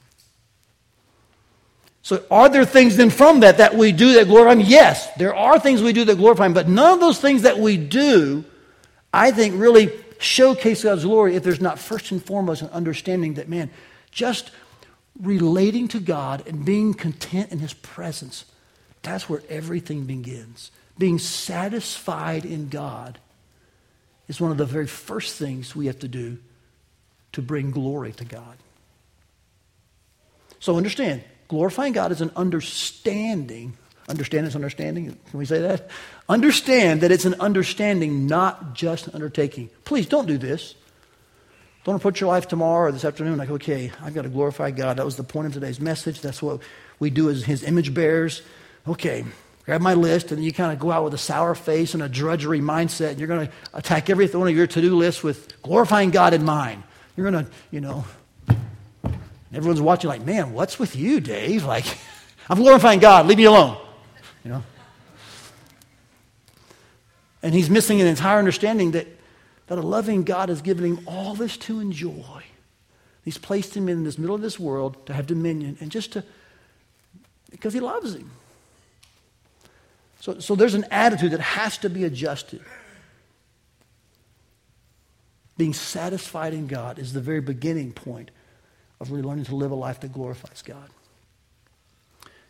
[2.05, 4.61] So, are there things then from that that we do that glorify Him?
[4.61, 7.59] Yes, there are things we do that glorify Him, but none of those things that
[7.59, 8.45] we do,
[9.11, 9.87] I think, really
[10.19, 13.71] showcase God's glory if there's not first and foremost an understanding that, man,
[14.11, 14.51] just
[15.21, 18.45] relating to God and being content in His presence,
[19.03, 20.71] that's where everything begins.
[20.99, 23.19] Being satisfied in God
[24.29, 26.39] is one of the very first things we have to do
[27.33, 28.57] to bring glory to God.
[30.61, 33.77] So understand, glorifying God is an understanding.
[34.09, 35.17] Understand is understanding.
[35.31, 35.89] Can we say that?
[36.29, 39.71] Understand that it's an understanding, not just an undertaking.
[39.85, 40.75] Please don't do this.
[41.85, 44.97] Don't approach your life tomorrow or this afternoon like, okay, I've got to glorify God.
[44.97, 46.21] That was the point of today's message.
[46.21, 46.61] That's what
[46.99, 48.43] we do as His image bearers.
[48.89, 49.25] Okay,
[49.65, 52.09] grab my list, and you kind of go out with a sour face and a
[52.09, 53.11] drudgery mindset.
[53.11, 56.33] And you're going to attack every one of your to do lists with glorifying God
[56.33, 56.83] in mind.
[57.17, 58.05] You're going to, you know,
[59.53, 61.65] everyone's watching like, man, what's with you, Dave?
[61.65, 61.85] Like,
[62.49, 63.27] I'm glorifying God.
[63.27, 63.84] Leave me alone.
[64.45, 64.63] You know?
[67.43, 69.07] And he's missing an entire understanding that
[69.67, 72.43] that a loving God has given him all this to enjoy.
[73.25, 76.25] He's placed him in this middle of this world to have dominion and just to,
[77.51, 78.31] because he loves him.
[80.21, 82.63] So, so there's an attitude that has to be adjusted.
[85.57, 88.31] Being satisfied in God is the very beginning point
[89.01, 90.91] of really to live a life that glorifies God.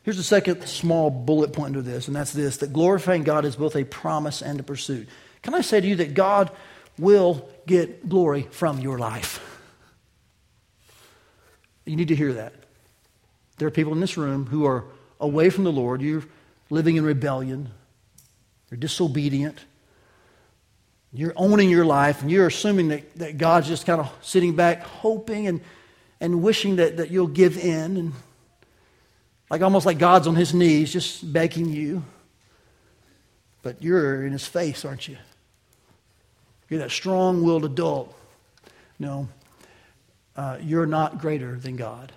[0.05, 3.57] Here's the second small bullet point to this, and that's this that glorifying God is
[3.57, 5.09] both a promise and a pursuit.
[5.43, 6.51] Can I say to you that God
[6.99, 9.41] will get glory from your life.
[11.85, 12.55] You need to hear that.
[13.59, 14.85] There are people in this room who are
[15.21, 16.03] away from the Lord.
[16.03, 16.25] You're
[16.71, 17.71] living in rebellion.
[18.71, 19.59] You're disobedient.
[21.13, 24.83] You're owning your life, and you're assuming that, that God's just kind of sitting back,
[24.83, 25.61] hoping and,
[26.21, 27.97] and wishing that, that you'll give in.
[27.97, 28.13] And
[29.55, 32.03] like almost like God's on his knees, just begging you.
[33.63, 35.17] But you're in his face, aren't you?
[36.69, 38.19] You're that strong willed adult.
[38.99, 39.29] No,
[40.35, 42.11] uh, you're not greater than God.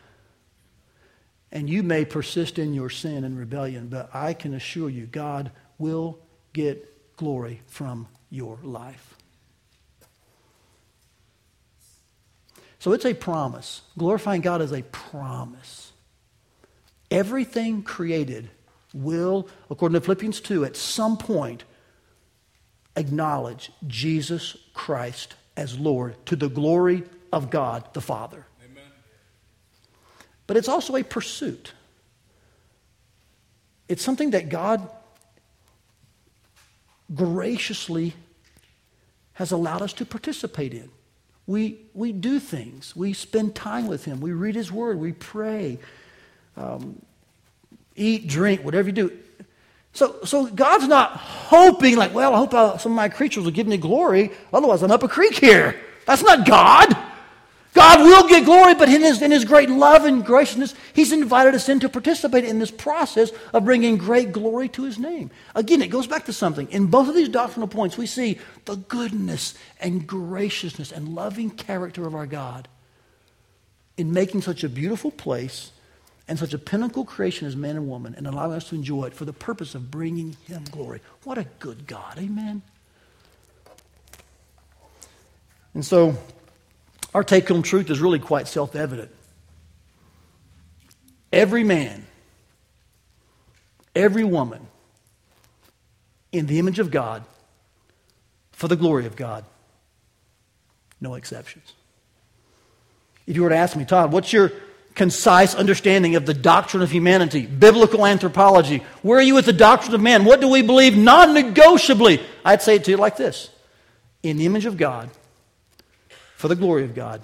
[1.52, 5.52] And you may persist in your sin and rebellion, but I can assure you, God
[5.78, 6.18] will
[6.54, 9.14] get glory from your life.
[12.80, 13.84] So it's a promise.
[13.96, 15.87] Glorifying God is a promise.
[17.10, 18.50] Everything created
[18.94, 21.64] will, according to Philippians 2, at some point
[22.96, 28.46] acknowledge Jesus Christ as Lord to the glory of God the Father.
[28.64, 28.84] Amen.
[30.48, 31.74] But it's also a pursuit.
[33.88, 34.90] It's something that God
[37.14, 38.14] graciously
[39.34, 40.90] has allowed us to participate in.
[41.46, 42.96] We, we do things.
[42.96, 44.20] We spend time with Him.
[44.20, 45.00] We read His Word.
[45.00, 45.80] We pray.
[46.58, 47.02] Um,
[47.96, 49.18] eat, drink, whatever you do.
[49.94, 53.52] So, so God's not hoping, like, well, I hope uh, some of my creatures will
[53.52, 54.32] give me glory.
[54.54, 55.80] Otherwise, I'm up a creek here.
[56.06, 56.96] That's not God.
[57.74, 61.54] God will get glory, but in his, in his great love and graciousness, He's invited
[61.54, 65.30] us in to participate in this process of bringing great glory to His name.
[65.54, 66.68] Again, it goes back to something.
[66.72, 72.08] In both of these doctrinal points, we see the goodness and graciousness and loving character
[72.08, 72.68] of our God
[73.96, 75.72] in making such a beautiful place
[76.28, 79.14] and such a pinnacle creation as man and woman and allowing us to enjoy it
[79.14, 81.02] for the purpose of bringing him glory.
[81.24, 82.18] What a good God.
[82.18, 82.62] Amen.
[85.74, 86.18] And so,
[87.14, 89.12] our take home truth is really quite self evident.
[91.32, 92.06] Every man,
[93.96, 94.68] every woman,
[96.32, 97.24] in the image of God,
[98.52, 99.46] for the glory of God,
[101.00, 101.74] no exceptions.
[103.28, 104.52] If you were to ask me, Todd, what's your
[104.98, 108.84] concise understanding of the doctrine of humanity, biblical anthropology.
[109.04, 110.26] Where are you with the doctrine of man?
[110.26, 112.22] What do we believe non negotiably?
[112.44, 113.50] I'd say it to you like this
[114.24, 115.10] In the image of God,
[116.36, 117.22] for the glory of God,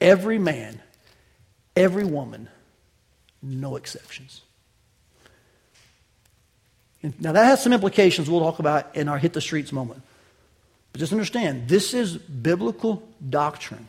[0.00, 0.80] every man,
[1.74, 2.48] every woman,
[3.42, 4.42] no exceptions.
[7.18, 10.02] Now, that has some implications we'll talk about in our hit the streets moment.
[10.92, 13.88] But just understand this is biblical doctrine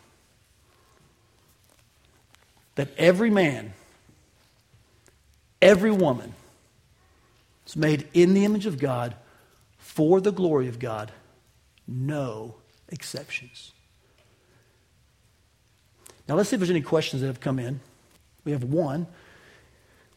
[2.75, 3.73] that every man,
[5.61, 6.33] every woman
[7.67, 9.15] is made in the image of God
[9.77, 11.11] for the glory of God.
[11.87, 12.55] No
[12.89, 13.71] exceptions.
[16.27, 17.81] Now, let's see if there's any questions that have come in.
[18.45, 19.07] We have one.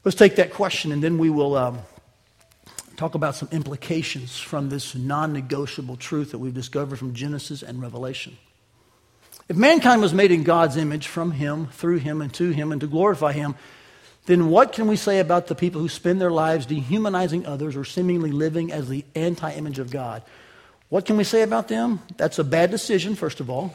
[0.04, 1.78] Let's take that question and then we will um,
[2.96, 7.80] talk about some implications from this non negotiable truth that we've discovered from Genesis and
[7.80, 8.36] Revelation.
[9.48, 12.80] If mankind was made in God's image from Him, through Him, and to Him, and
[12.80, 13.54] to glorify Him,
[14.26, 17.84] then what can we say about the people who spend their lives dehumanizing others or
[17.84, 20.22] seemingly living as the anti image of God?
[20.88, 22.00] What can we say about them?
[22.16, 23.74] That's a bad decision, first of all.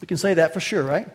[0.00, 1.08] We can say that for sure, right?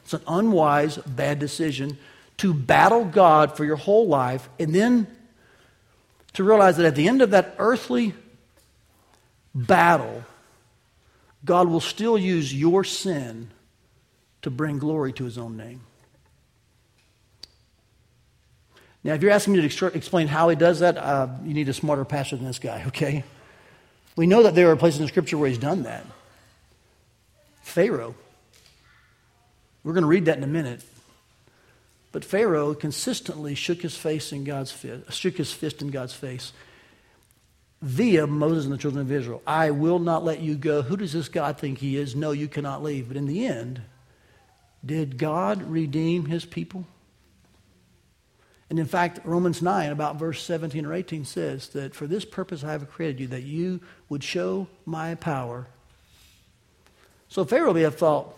[0.00, 1.98] It's an unwise, bad decision
[2.38, 5.06] to battle God for your whole life and then
[6.34, 8.14] to realize that at the end of that earthly
[9.54, 10.24] battle,
[11.44, 13.50] God will still use your sin
[14.42, 15.80] to bring glory to his own name.
[19.02, 21.72] Now, if you're asking me to explain how he does that, uh, you need a
[21.72, 23.24] smarter pastor than this guy, okay?
[24.14, 26.04] We know that there are places in Scripture where he's done that.
[27.62, 28.14] Pharaoh.
[29.82, 30.82] We're going to read that in a minute.
[32.12, 36.52] But Pharaoh consistently shook his face in God's fist, shook his fist in God's face
[37.82, 39.42] via Moses and the children of Israel.
[39.46, 40.82] I will not let you go.
[40.82, 42.14] Who does this God think he is?
[42.14, 43.08] No, you cannot leave.
[43.08, 43.80] But in the end,
[44.84, 46.86] did God redeem his people?
[48.68, 52.62] And in fact, Romans 9, about verse 17 or 18, says that for this purpose
[52.62, 55.66] I have created you, that you would show my power.
[57.28, 58.36] So Pharaoh may have thought,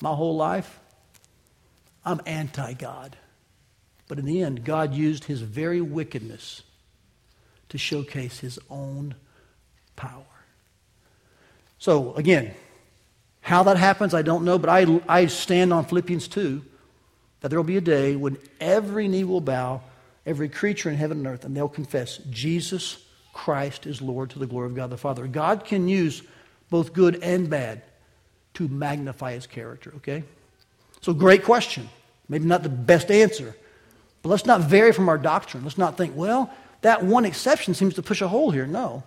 [0.00, 0.80] my whole life,
[2.04, 3.16] I'm anti God.
[4.08, 6.62] But in the end, God used his very wickedness
[7.70, 9.14] to showcase his own
[9.96, 10.24] power.
[11.78, 12.54] So, again,
[13.40, 16.62] how that happens, I don't know, but I, I stand on Philippians 2
[17.40, 19.80] that there will be a day when every knee will bow,
[20.26, 23.02] every creature in heaven and earth, and they'll confess Jesus
[23.32, 25.26] Christ is Lord to the glory of God the Father.
[25.26, 26.22] God can use
[26.68, 27.82] both good and bad
[28.54, 30.24] to magnify his character, okay?
[31.00, 31.88] So, great question.
[32.28, 33.56] Maybe not the best answer,
[34.22, 35.64] but let's not vary from our doctrine.
[35.64, 36.52] Let's not think, well,
[36.82, 38.66] that one exception seems to push a hole here.
[38.66, 39.02] No.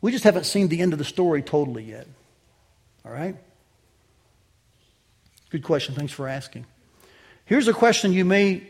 [0.00, 2.06] We just haven't seen the end of the story totally yet.
[3.04, 3.36] All right?
[5.50, 5.94] Good question.
[5.94, 6.66] Thanks for asking.
[7.44, 8.62] Here's a question you may,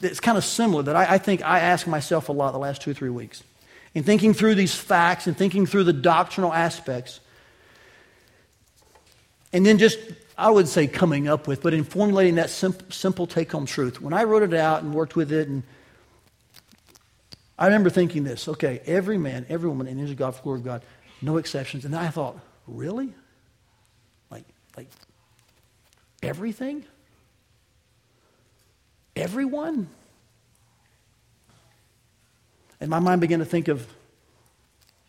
[0.00, 2.82] that's kind of similar that I, I think I ask myself a lot the last
[2.82, 3.42] two or three weeks.
[3.94, 7.20] In thinking through these facts and thinking through the doctrinal aspects,
[9.52, 9.98] and then just,
[10.36, 14.00] I would say coming up with, but in formulating that simple, simple take home truth.
[14.00, 15.62] When I wrote it out and worked with it, and
[17.58, 20.64] I remember thinking this okay, every man, every woman, and there's God for glory of
[20.64, 20.82] God,
[21.22, 21.84] no exceptions.
[21.84, 23.12] And I thought, really?
[24.30, 24.44] Like,
[24.76, 24.88] like
[26.22, 26.84] everything?
[29.16, 29.88] Everyone?
[32.80, 33.86] And my mind began to think of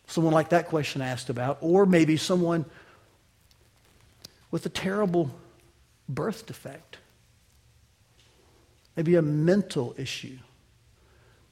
[0.08, 2.66] someone like that question asked about, or maybe someone
[4.52, 5.32] with a terrible
[6.08, 6.98] birth defect,
[8.96, 10.38] maybe a mental issue,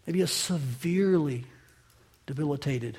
[0.06, 1.46] maybe a severely
[2.26, 2.98] debilitated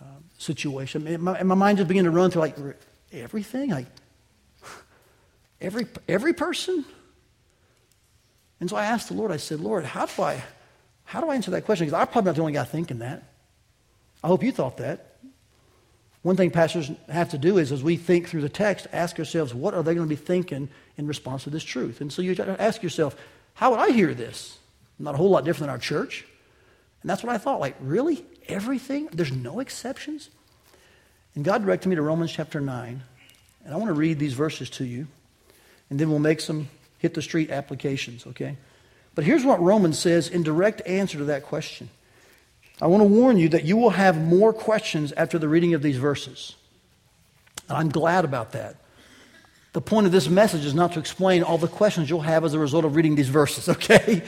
[0.00, 1.06] um, situation.
[1.06, 2.56] And my, and my mind just began to run through like
[3.12, 3.86] everything, like
[5.60, 6.84] every every person.
[8.58, 9.30] And so I asked the Lord.
[9.30, 10.42] I said, Lord, how do I
[11.04, 11.86] how do I answer that question?
[11.86, 13.22] Because I'm probably not the only guy thinking that.
[14.24, 15.16] I hope you thought that.
[16.22, 19.54] One thing pastors have to do is, as we think through the text, ask ourselves,
[19.54, 22.00] what are they going to be thinking in response to this truth?
[22.00, 23.14] And so you ask yourself,
[23.56, 24.58] how would I hear this?
[24.98, 26.24] Not a whole lot different than our church.
[27.02, 27.58] And that's what I thought.
[27.58, 28.24] Like, really?
[28.48, 29.08] Everything?
[29.12, 30.30] There's no exceptions?
[31.34, 33.02] And God directed me to Romans chapter 9.
[33.64, 35.06] And I want to read these verses to you.
[35.88, 38.56] And then we'll make some hit the street applications, okay?
[39.14, 41.88] But here's what Romans says in direct answer to that question.
[42.80, 45.80] I want to warn you that you will have more questions after the reading of
[45.80, 46.56] these verses.
[47.68, 48.76] And I'm glad about that.
[49.76, 52.54] The point of this message is not to explain all the questions you'll have as
[52.54, 54.22] a result of reading these verses, okay?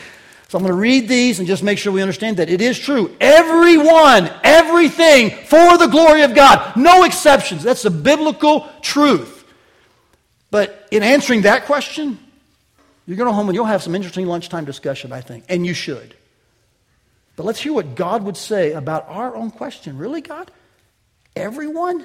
[0.47, 2.79] So I'm going to read these and just make sure we understand that it is
[2.79, 3.17] true.
[3.19, 6.77] Everyone, everything for the glory of God.
[6.77, 7.63] No exceptions.
[7.63, 9.47] That's the biblical truth.
[10.51, 12.19] But in answering that question,
[13.07, 15.73] you're going to home and you'll have some interesting lunchtime discussion, I think, and you
[15.73, 16.15] should.
[17.37, 19.97] But let's hear what God would say about our own question.
[19.97, 20.51] Really, God?
[21.35, 22.05] Everyone?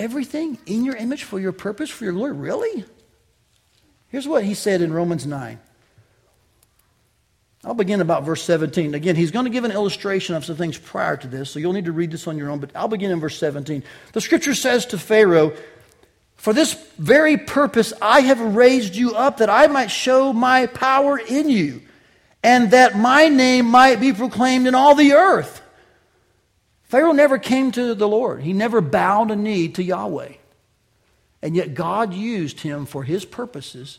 [0.00, 2.32] Everything in your image for your purpose, for your glory?
[2.32, 2.84] Really?
[4.08, 5.60] Here's what he said in Romans 9.
[7.62, 8.94] I'll begin about verse 17.
[8.94, 11.74] Again, he's going to give an illustration of some things prior to this, so you'll
[11.74, 13.84] need to read this on your own, but I'll begin in verse 17.
[14.14, 15.52] The scripture says to Pharaoh,
[16.36, 21.18] For this very purpose I have raised you up, that I might show my power
[21.18, 21.82] in you
[22.42, 25.59] and that my name might be proclaimed in all the earth.
[26.90, 30.32] Pharaoh never came to the Lord, he never bowed a knee to Yahweh.
[31.42, 33.98] And yet God used him for his purposes.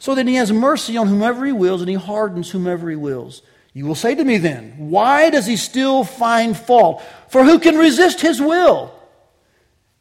[0.00, 3.42] So that he has mercy on whomever he wills and he hardens whomever he wills.
[3.72, 7.02] You will say to me then, why does he still find fault?
[7.28, 8.92] For who can resist his will?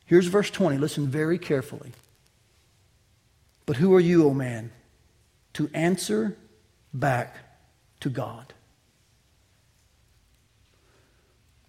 [0.05, 0.77] Here's verse 20.
[0.77, 1.91] Listen very carefully.
[3.67, 4.71] But who are you, O man?
[5.57, 6.37] to answer
[6.93, 7.35] back
[7.99, 8.46] to God.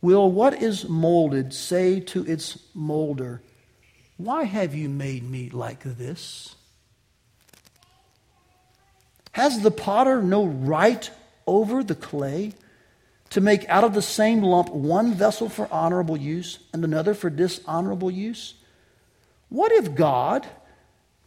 [0.01, 3.43] Will what is molded say to its molder,
[4.17, 6.55] Why have you made me like this?
[9.33, 11.11] Has the potter no right
[11.47, 12.55] over the clay
[13.31, 17.31] to make out of the same lump one vessel for honorable use and another for
[17.31, 18.55] dishonorable use?
[19.49, 20.47] What if God,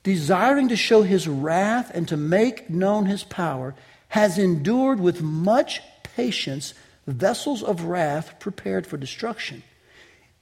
[0.04, 3.76] desiring to show his wrath and to make known his power,
[4.10, 6.74] has endured with much patience
[7.08, 9.64] vessels of wrath prepared for destruction,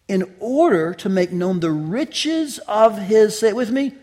[0.07, 3.93] in order to make known the riches of his, say it with me,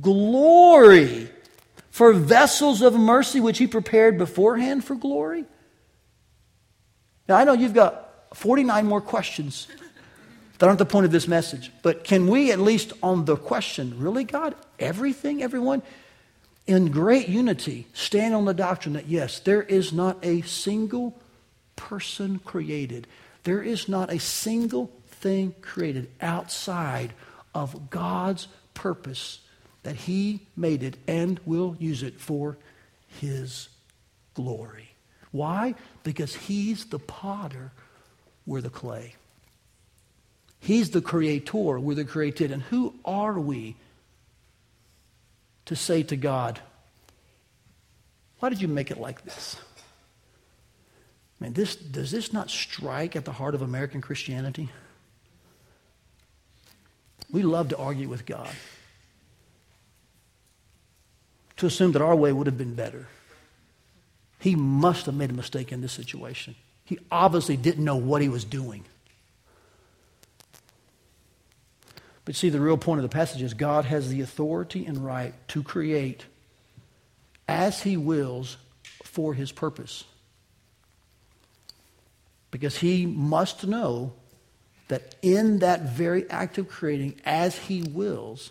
[0.00, 1.28] glory,
[1.90, 5.44] for vessels of mercy which he prepared beforehand for glory.
[7.28, 9.66] Now, I know you've got 49 more questions
[10.58, 13.98] that aren't the point of this message, but can we, at least on the question,
[13.98, 15.82] really, God, everything, everyone,
[16.66, 21.19] in great unity, stand on the doctrine that yes, there is not a single
[21.80, 23.06] person created,
[23.44, 27.14] there is not a single thing created outside
[27.54, 29.40] of God's purpose
[29.82, 32.58] that He made it and will use it for
[33.18, 33.70] His
[34.34, 34.90] glory.
[35.32, 35.74] Why?
[36.02, 37.72] Because He's the potter,
[38.44, 39.14] we're the clay.
[40.58, 42.52] He's the creator, we're the created.
[42.52, 43.74] And who are we
[45.64, 46.60] to say to God,
[48.40, 49.56] Why did you make it like this?
[51.40, 54.68] Man, this, does this not strike at the heart of American Christianity?
[57.32, 58.50] We love to argue with God,
[61.56, 63.08] to assume that our way would have been better.
[64.38, 66.56] He must have made a mistake in this situation.
[66.84, 68.84] He obviously didn't know what he was doing.
[72.24, 75.34] But see, the real point of the passage is God has the authority and right
[75.48, 76.26] to create
[77.48, 78.56] as he wills
[79.04, 80.04] for his purpose.
[82.50, 84.12] Because he must know
[84.88, 88.50] that in that very act of creating, as he wills,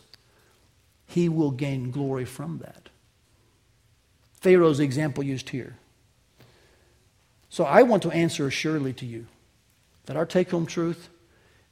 [1.05, 2.89] he will gain glory from that.
[4.39, 5.75] Pharaoh's example used here.
[7.49, 9.25] So I want to answer assuredly to you
[10.05, 11.09] that our take home truth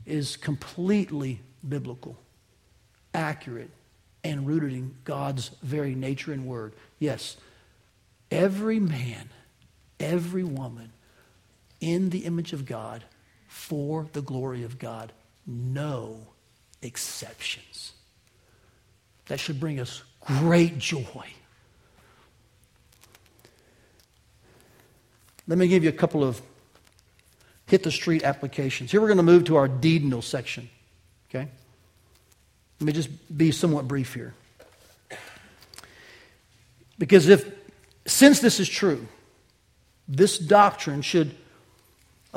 [0.05, 2.17] is completely biblical,
[3.13, 3.69] accurate,
[4.23, 6.73] and rooted in God's very nature and word.
[6.99, 7.37] Yes,
[8.31, 9.29] every man,
[9.99, 10.91] every woman
[11.79, 13.03] in the image of God
[13.47, 15.11] for the glory of God.
[15.45, 16.27] No
[16.81, 17.93] exceptions.
[19.27, 21.25] That should bring us great joy.
[25.47, 26.41] Let me give you a couple of
[27.67, 28.91] hit the street applications.
[28.91, 30.69] Here we're going to move to our deedinal section.
[31.29, 31.47] Okay?
[32.79, 34.33] Let me just be somewhat brief here.
[36.97, 37.49] Because if,
[38.05, 39.07] since this is true,
[40.07, 41.35] this doctrine should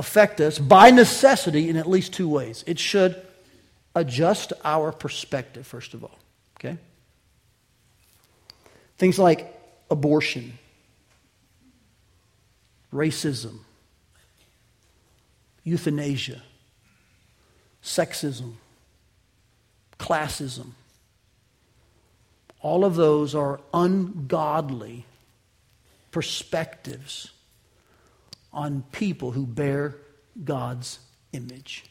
[0.00, 2.64] affect us by necessity in at least two ways.
[2.66, 3.20] It should
[3.94, 6.18] adjust our perspective, first of all.
[6.56, 6.78] Okay?
[8.96, 9.54] Things like
[9.90, 10.58] abortion,
[12.94, 13.58] racism,
[15.62, 16.40] euthanasia,
[17.84, 18.54] sexism,
[19.98, 20.70] classism.
[22.62, 25.04] All of those are ungodly
[26.10, 27.32] perspectives
[28.52, 29.96] on people who bear
[30.44, 30.98] God's
[31.32, 31.84] image.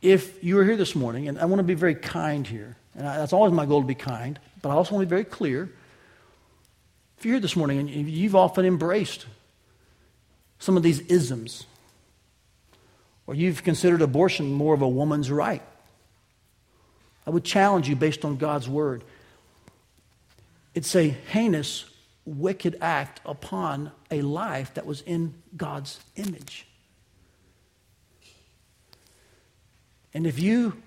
[0.00, 3.04] If you are here this morning, and I want to be very kind here, and
[3.04, 5.72] that's always my goal to be kind, but I also want to be very clear.
[7.18, 9.26] If you're here this morning and you've often embraced
[10.60, 11.66] some of these isms,
[13.26, 15.62] or you've considered abortion more of a woman's right,
[17.26, 19.02] I would challenge you based on God's word.
[20.74, 21.84] It's a heinous
[22.28, 26.66] wicked act upon a life that was in God's image.
[30.12, 30.82] And if you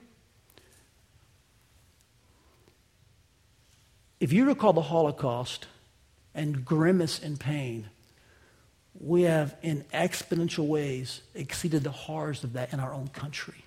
[4.19, 5.65] if you recall the Holocaust
[6.35, 7.89] and grimace in pain,
[8.99, 13.65] we have in exponential ways exceeded the horrors of that in our own country.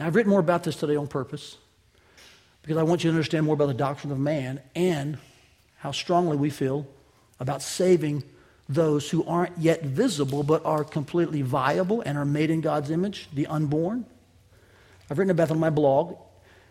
[0.00, 1.58] Now, I've written more about this today on purpose
[2.68, 5.16] because I want you to understand more about the doctrine of man and
[5.78, 6.86] how strongly we feel
[7.40, 8.22] about saving
[8.68, 13.26] those who aren't yet visible but are completely viable and are made in God's image,
[13.32, 14.04] the unborn.
[15.08, 16.18] I've written about that on my blog.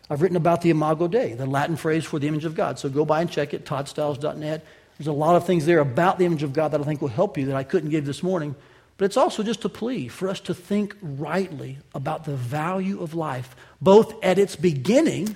[0.07, 2.77] I've written about the Imago Dei, the Latin phrase for the image of God.
[2.77, 4.63] So go by and check it, toddstiles.net.
[4.99, 7.07] There's a lot of things there about the image of God that I think will
[7.07, 8.53] help you that I couldn't give this morning.
[8.97, 13.15] But it's also just a plea for us to think rightly about the value of
[13.15, 15.35] life, both at its beginning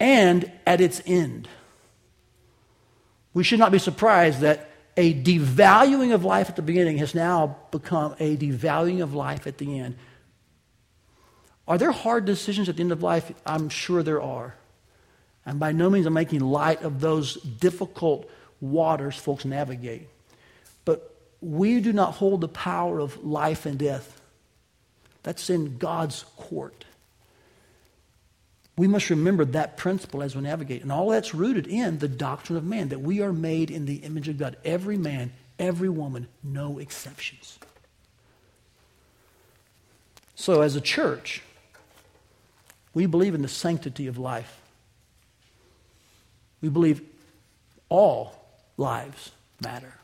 [0.00, 1.48] and at its end.
[3.34, 7.58] We should not be surprised that a devaluing of life at the beginning has now
[7.70, 9.96] become a devaluing of life at the end.
[11.68, 13.30] Are there hard decisions at the end of life?
[13.44, 14.54] I'm sure there are.
[15.44, 18.30] And by no means am I making light of those difficult
[18.60, 20.08] waters folks navigate.
[20.84, 24.20] But we do not hold the power of life and death
[25.22, 26.85] That's in God's court.
[28.76, 30.82] We must remember that principle as we navigate.
[30.82, 33.96] And all that's rooted in the doctrine of man, that we are made in the
[33.96, 34.56] image of God.
[34.64, 37.58] Every man, every woman, no exceptions.
[40.34, 41.42] So, as a church,
[42.92, 44.60] we believe in the sanctity of life.
[46.60, 47.02] We believe
[47.88, 48.34] all
[48.76, 49.30] lives
[49.62, 49.94] matter.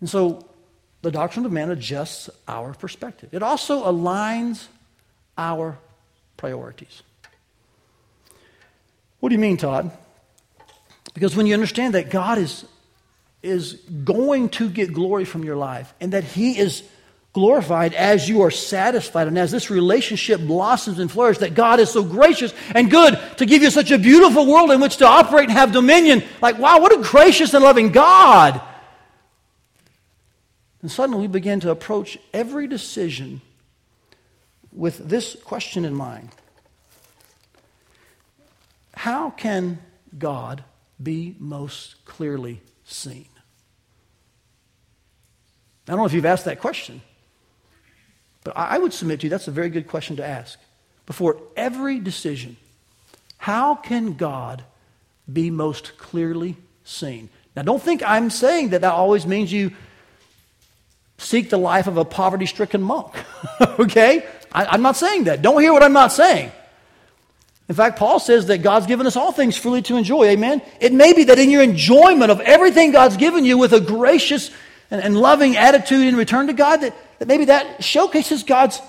[0.00, 0.46] And so
[1.04, 3.28] the doctrine of man adjusts our perspective.
[3.32, 4.66] It also aligns
[5.36, 5.78] our
[6.36, 7.02] priorities.
[9.20, 9.90] What do you mean, Todd?
[11.12, 12.64] Because when you understand that God is,
[13.42, 13.74] is
[14.04, 16.82] going to get glory from your life and that He is
[17.34, 21.90] glorified as you are satisfied and as this relationship blossoms and flourishes, that God is
[21.90, 25.48] so gracious and good to give you such a beautiful world in which to operate
[25.48, 26.22] and have dominion.
[26.40, 28.60] Like, wow, what a gracious and loving God!
[30.84, 33.40] And suddenly we begin to approach every decision
[34.70, 36.28] with this question in mind
[38.92, 39.78] How can
[40.18, 40.62] God
[41.02, 43.24] be most clearly seen?
[45.88, 47.00] I don't know if you've asked that question,
[48.42, 50.58] but I would submit to you that's a very good question to ask.
[51.06, 52.58] Before every decision,
[53.38, 54.64] how can God
[55.32, 57.30] be most clearly seen?
[57.56, 59.72] Now, don't think I'm saying that that always means you
[61.24, 63.14] seek the life of a poverty stricken monk.
[63.78, 64.26] okay?
[64.52, 65.42] I, am not saying that.
[65.42, 66.52] Don't hear what I'm not saying.
[67.68, 70.26] In fact, Paul says that God's given us all things freely to enjoy.
[70.26, 70.60] Amen?
[70.80, 74.50] It may be that in your enjoyment of everything God's given you with a gracious
[74.90, 78.80] and, and loving attitude in return to God, that, that maybe that showcases God's,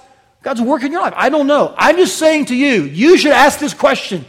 [0.44, 1.14] God's work in your life.
[1.16, 1.74] I don't know.
[1.78, 4.26] I'm just saying to you, you should ask this question.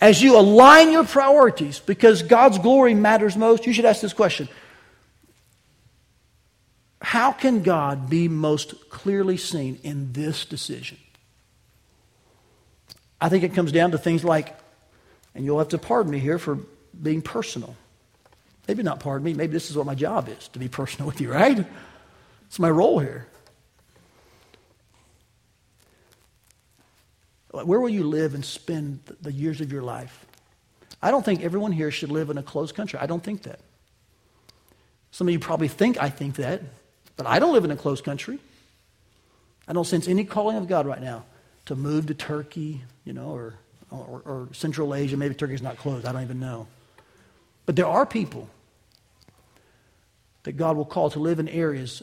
[0.00, 4.48] As you align your priorities, because God's glory matters most, you should ask this question
[7.08, 10.98] how can God be most clearly seen in this decision?
[13.18, 14.54] I think it comes down to things like,
[15.34, 16.58] and you'll have to pardon me here for
[17.02, 17.76] being personal.
[18.68, 21.18] Maybe not pardon me, maybe this is what my job is to be personal with
[21.18, 21.64] you, right?
[22.46, 23.26] It's my role here.
[27.52, 30.26] Where will you live and spend the years of your life?
[31.02, 32.98] I don't think everyone here should live in a closed country.
[32.98, 33.60] I don't think that.
[35.10, 36.60] Some of you probably think I think that.
[37.18, 38.38] But I don't live in a closed country.
[39.66, 41.24] I don't sense any calling of God right now
[41.66, 43.54] to move to Turkey, you know, or,
[43.90, 45.18] or, or Central Asia.
[45.18, 46.06] Maybe Turkey's not closed.
[46.06, 46.68] I don't even know.
[47.66, 48.48] But there are people
[50.44, 52.02] that God will call to live in areas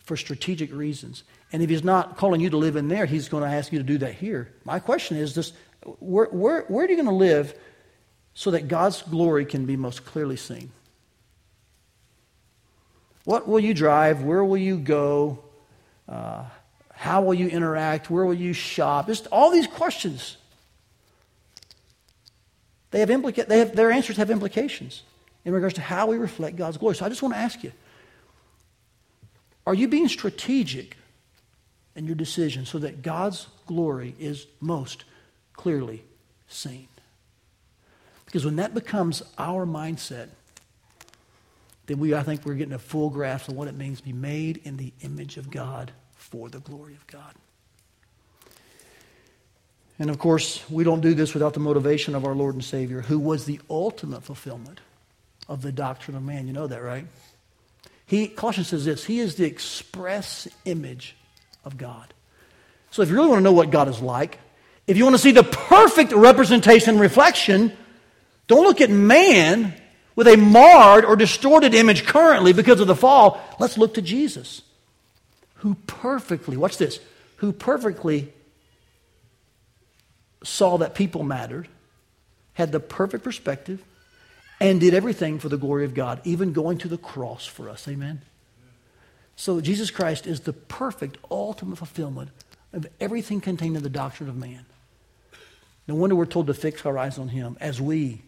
[0.00, 1.22] for strategic reasons.
[1.52, 3.78] And if He's not calling you to live in there, He's going to ask you
[3.78, 4.52] to do that here.
[4.64, 5.52] My question is this
[6.00, 7.54] where, where, where are you going to live
[8.34, 10.72] so that God's glory can be most clearly seen?
[13.26, 14.22] What will you drive?
[14.22, 15.40] Where will you go?
[16.08, 16.44] Uh,
[16.92, 18.08] how will you interact?
[18.08, 19.08] Where will you shop?
[19.08, 20.36] Just all these questions.
[22.92, 25.02] They have implica- they have, their answers have implications
[25.44, 26.94] in regards to how we reflect God's glory.
[26.94, 27.72] So I just want to ask you
[29.66, 30.96] are you being strategic
[31.96, 35.04] in your decision so that God's glory is most
[35.52, 36.04] clearly
[36.46, 36.86] seen?
[38.24, 40.28] Because when that becomes our mindset,
[41.86, 44.12] then we, I think we're getting a full grasp of what it means to be
[44.12, 47.34] made in the image of God for the glory of God.
[49.98, 53.00] And of course, we don't do this without the motivation of our Lord and Savior,
[53.00, 54.80] who was the ultimate fulfillment
[55.48, 56.46] of the doctrine of man.
[56.46, 57.06] You know that, right?
[58.04, 61.16] He, Colossians says this He is the express image
[61.64, 62.12] of God.
[62.90, 64.38] So if you really want to know what God is like,
[64.86, 67.76] if you want to see the perfect representation and reflection,
[68.46, 69.74] don't look at man
[70.16, 74.62] with a marred or distorted image currently because of the fall, let's look to Jesus,
[75.56, 76.98] who perfectly, watch this,
[77.36, 78.32] who perfectly
[80.42, 81.68] saw that people mattered,
[82.54, 83.84] had the perfect perspective,
[84.58, 87.86] and did everything for the glory of God, even going to the cross for us.
[87.86, 88.22] Amen?
[89.36, 92.30] So Jesus Christ is the perfect, ultimate fulfillment
[92.72, 94.64] of everything contained in the doctrine of man.
[95.86, 98.22] No wonder we're told to fix our eyes on him as we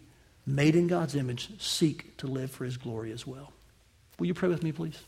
[0.49, 3.53] made in God's image, seek to live for his glory as well.
[4.19, 4.99] Will you pray with me, please?